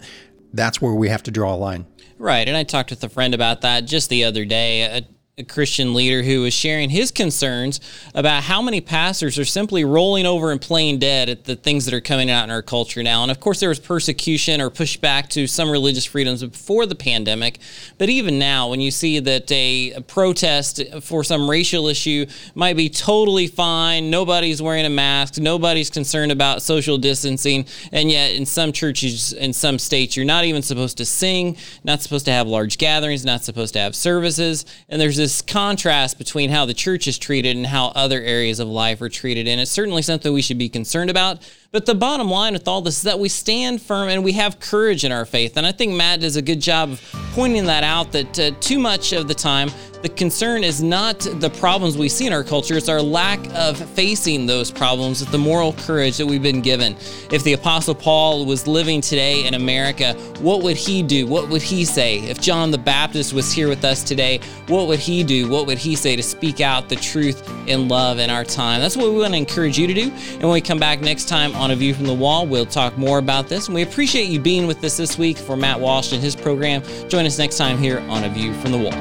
that's 0.53 0.81
where 0.81 0.95
we 0.95 1.09
have 1.09 1.23
to 1.25 1.31
draw 1.31 1.55
a 1.55 1.57
line. 1.57 1.87
Right. 2.19 2.47
And 2.47 2.57
I 2.57 2.65
talked 2.65 2.91
with 2.91 3.03
a 3.03 3.09
friend 3.09 3.35
about 3.35 3.63
that 3.63 3.87
just 3.87 4.09
the 4.09 4.25
other 4.25 4.45
day. 4.45 4.85
Uh, 4.85 5.01
A 5.41 5.45
Christian 5.45 5.95
leader 5.95 6.23
who 6.23 6.43
was 6.43 6.53
sharing 6.53 6.91
his 6.91 7.11
concerns 7.11 7.81
about 8.15 8.43
how 8.43 8.61
many 8.61 8.83
pastors 8.83 9.39
are 9.39 9.45
simply 9.47 9.85
rolling 9.85 10.27
over 10.27 10.53
and 10.53 10.61
playing 10.61 10.99
dead 10.99 11.31
at 11.31 11.45
the 11.45 11.57
things 11.57 11.87
that 11.87 11.95
are 11.95 12.01
coming 12.01 12.31
out 12.31 12.45
in 12.45 12.51
our 12.51 12.61
culture 12.61 13.03
now. 13.03 13.23
And 13.23 13.31
of 13.31 13.41
course, 13.41 13.59
there 13.59 13.71
was 13.71 13.81
persecution 13.81 14.61
or 14.61 14.69
pushback 14.69 15.29
to 15.31 15.47
some 15.47 15.71
religious 15.71 16.05
freedoms 16.05 16.45
before 16.45 16.85
the 16.85 16.95
pandemic. 16.95 17.59
But 17.97 18.11
even 18.11 18.39
now, 18.39 18.69
when 18.69 18.83
you 18.83 18.91
see 18.91 19.19
that 19.19 19.51
a, 19.51 19.93
a 19.93 20.03
protest 20.03 20.83
for 21.01 21.25
some 21.25 21.49
racial 21.49 21.89
issue 21.89 22.27
might 22.55 22.77
be 22.77 22.91
totally 22.91 23.47
fine, 23.47 24.11
nobody's 24.11 24.61
wearing 24.61 24.85
a 24.85 24.91
mask, 24.91 25.39
nobody's 25.39 25.89
concerned 25.89 26.33
about 26.33 26.61
social 26.61 26.99
distancing, 26.99 27.65
and 27.93 28.11
yet 28.11 28.35
in 28.35 28.45
some 28.45 28.73
churches, 28.73 29.33
in 29.33 29.55
some 29.55 29.79
states, 29.79 30.17
you're 30.17 30.27
not 30.27 30.45
even 30.45 30.61
supposed 30.61 30.99
to 30.99 31.07
sing, 31.07 31.57
not 31.83 32.03
supposed 32.03 32.27
to 32.27 32.33
have 32.33 32.47
large 32.47 32.77
gatherings, 32.77 33.25
not 33.25 33.43
supposed 33.43 33.73
to 33.73 33.81
have 33.81 33.97
services. 33.97 34.67
And 34.91 35.01
there's 35.01 35.17
this 35.31 35.43
contrast 35.43 36.19
between 36.19 36.51
how 36.51 36.65
the 36.65 36.75
church 36.75 37.07
is 37.07 37.17
treated 37.17 37.57
and 37.57 37.65
how 37.65 37.87
other 37.95 38.21
areas 38.21 38.59
of 38.59 38.67
life 38.67 39.01
are 39.01 39.09
treated. 39.09 39.47
And 39.47 39.61
it's 39.61 39.71
certainly 39.71 40.03
something 40.03 40.33
we 40.33 40.43
should 40.43 40.59
be 40.59 40.69
concerned 40.69 41.09
about. 41.09 41.39
But 41.73 41.87
the 41.87 41.95
bottom 41.95 42.29
line 42.29 42.55
with 42.55 42.67
all 42.67 42.83
this 42.83 42.97
is 42.97 43.03
that 43.03 43.21
we 43.21 43.29
stand 43.29 43.81
firm 43.81 44.09
and 44.09 44.25
we 44.25 44.33
have 44.33 44.59
courage 44.59 45.05
in 45.05 45.13
our 45.13 45.25
faith. 45.25 45.57
And 45.57 45.65
I 45.65 45.71
think 45.71 45.93
Matt 45.93 46.21
does 46.21 46.35
a 46.35 46.43
good 46.43 46.61
job 46.61 46.91
of 46.91 47.01
pointing 47.33 47.67
that 47.67 47.85
out 47.85 48.11
that 48.11 48.39
uh, 48.41 48.51
too 48.59 48.81
much 48.81 49.13
of 49.13 49.29
the 49.29 49.35
time, 49.35 49.71
the 50.03 50.09
concern 50.09 50.65
is 50.65 50.83
not 50.83 51.21
the 51.21 51.51
problems 51.51 51.99
we 51.99 52.09
see 52.09 52.27
in 52.27 52.33
our 52.33 52.43
culture, 52.43 52.77
it's 52.77 52.89
our 52.89 53.03
lack 53.03 53.39
of 53.55 53.77
facing 53.91 54.47
those 54.47 54.71
problems 54.71 55.21
with 55.21 55.31
the 55.31 55.39
moral 55.39 55.75
courage 55.75 56.17
that 56.17 56.27
we've 56.27 56.43
been 56.43 56.63
given. 56.63 56.97
If 57.31 57.45
the 57.45 57.53
Apostle 57.53 57.95
Paul 57.95 58.47
was 58.47 58.67
living 58.67 59.03
today 59.03 59.47
in 59.47 59.53
America, 59.53 60.15
what 60.41 60.63
would 60.63 60.77
he 60.77 61.03
do? 61.03 61.27
What 61.27 61.51
would 61.51 61.61
he 61.61 61.85
say? 61.85 62.19
If 62.21 62.41
John 62.41 62.71
the 62.71 62.79
Baptist 62.79 63.35
was 63.35 63.53
here 63.53 63.69
with 63.69 63.85
us 63.85 64.03
today, 64.03 64.41
what 64.69 64.89
would 64.89 65.01
he 65.01 65.23
do? 65.23 65.51
What 65.51 65.67
would 65.67 65.79
he 65.79 65.95
say 65.95 66.17
to 66.17 66.23
speak 66.23 66.63
out 66.63 66.89
the 66.89 66.97
truth 66.97 67.47
in 67.69 67.87
love 67.87 68.19
in 68.19 68.31
our 68.31 68.45
time? 68.45 68.81
That's 68.81 68.97
what 68.97 69.13
we 69.13 69.19
want 69.19 69.35
to 69.35 69.39
encourage 69.39 69.79
you 69.79 69.87
to 69.87 69.95
do. 69.95 70.11
And 70.33 70.43
when 70.43 70.53
we 70.53 70.63
come 70.63 70.79
back 70.79 71.03
next 71.03 71.29
time 71.29 71.55
on 71.61 71.71
A 71.71 71.77
View 71.77 71.93
from 71.93 72.07
the 72.07 72.15
Wall, 72.15 72.47
we'll 72.47 72.65
talk 72.65 72.97
more 72.97 73.19
about 73.19 73.49
this. 73.49 73.67
And 73.67 73.75
we 73.75 73.83
appreciate 73.83 74.29
you 74.29 74.41
being 74.41 74.67
with 74.67 74.83
us 74.83 74.97
this 74.97 75.19
week 75.19 75.37
for 75.37 75.57
Matt 75.57 75.79
Walsh 75.79 76.13
and 76.13 76.23
his 76.23 76.35
program. 76.35 76.83
Join 77.09 77.27
us 77.27 77.39
next 77.39 77.59
time 77.59 77.77
here 77.77 78.01
on 78.09 78.25
A 78.25 78.31
View 78.31 78.55
from 78.55 78.73
the 78.73 78.79
Wall. 78.79 78.95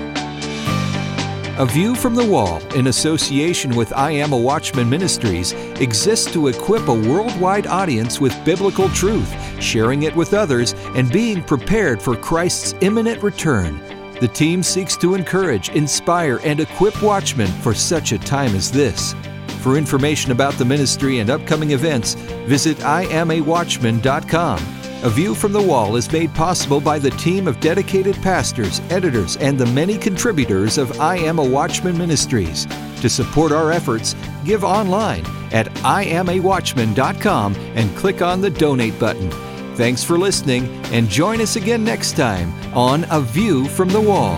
A 1.58 1.66
View 1.66 1.96
from 1.96 2.16
the 2.16 2.26
Wall, 2.26 2.62
in 2.74 2.88
association 2.88 3.76
with 3.76 3.94
I 3.94 4.12
Am 4.12 4.34
a 4.34 4.38
Watchman 4.38 4.90
Ministries, 4.90 5.54
exists 5.82 6.32
to 6.34 6.48
equip 6.48 6.88
a 6.90 6.94
worldwide 6.94 7.68
audience 7.68 8.20
with 8.20 8.46
biblical 8.46 8.90
truth, 8.90 9.34
sharing 9.62 10.04
it 10.04 10.16
with 10.16 10.34
others, 10.34 10.74
and 10.96 11.12
being 11.12 11.42
prepared 11.42 12.02
for 12.02 12.16
Christ's 12.16 12.76
imminent 12.82 13.24
return. 13.24 13.78
The 14.20 14.28
team 14.28 14.64
seeks 14.64 14.98
to 14.98 15.16
encourage, 15.16 15.70
inspire, 15.70 16.42
and 16.44 16.60
equip 16.60 17.02
watchmen 17.02 17.48
for 17.62 17.74
such 17.74 18.12
a 18.12 18.20
time 18.20 18.54
as 18.54 18.70
this. 18.70 19.16
For 19.60 19.78
information 19.78 20.32
about 20.32 20.54
the 20.54 20.66
ministry 20.66 21.20
and 21.20 21.30
upcoming 21.30 21.72
events, 21.72 22.16
visit 22.48 22.78
iamawatchman.com. 22.78 24.80
A 25.02 25.10
View 25.10 25.34
from 25.34 25.54
the 25.54 25.62
Wall 25.62 25.96
is 25.96 26.12
made 26.12 26.34
possible 26.34 26.82
by 26.82 27.00
the 27.00 27.12
team 27.12 27.48
of 27.48 27.62
dedicated 27.62 28.22
pastors, 28.22 28.82
editors, 28.90 29.38
and 29.38 29.58
the 29.58 29.66
many 29.68 29.98
contributors 29.98 30.78
of 30.78 31.00
I 31.00 31.18
Am 31.18 31.40
a 31.40 31.44
Watchman 31.44 31.98
Ministries. 31.98 32.66
To 33.02 33.10
support 33.10 33.54
our 33.54 33.72
efforts, 33.72 34.14
give 34.44 34.66
online 34.66 35.26
at 35.54 35.68
iamawatchman.com 35.68 37.56
and 37.56 37.98
click 37.98 38.22
on 38.22 38.42
the 38.42 38.50
donate 38.50 39.00
button. 39.00 39.32
Thanks 39.76 40.04
for 40.04 40.18
listening 40.18 40.68
and 40.94 41.08
join 41.08 41.40
us 41.40 41.56
again 41.56 41.86
next 41.86 42.18
time 42.18 42.52
on 42.76 43.06
A 43.10 43.22
View 43.22 43.70
from 43.70 43.88
the 43.88 44.02
Wall. 44.02 44.38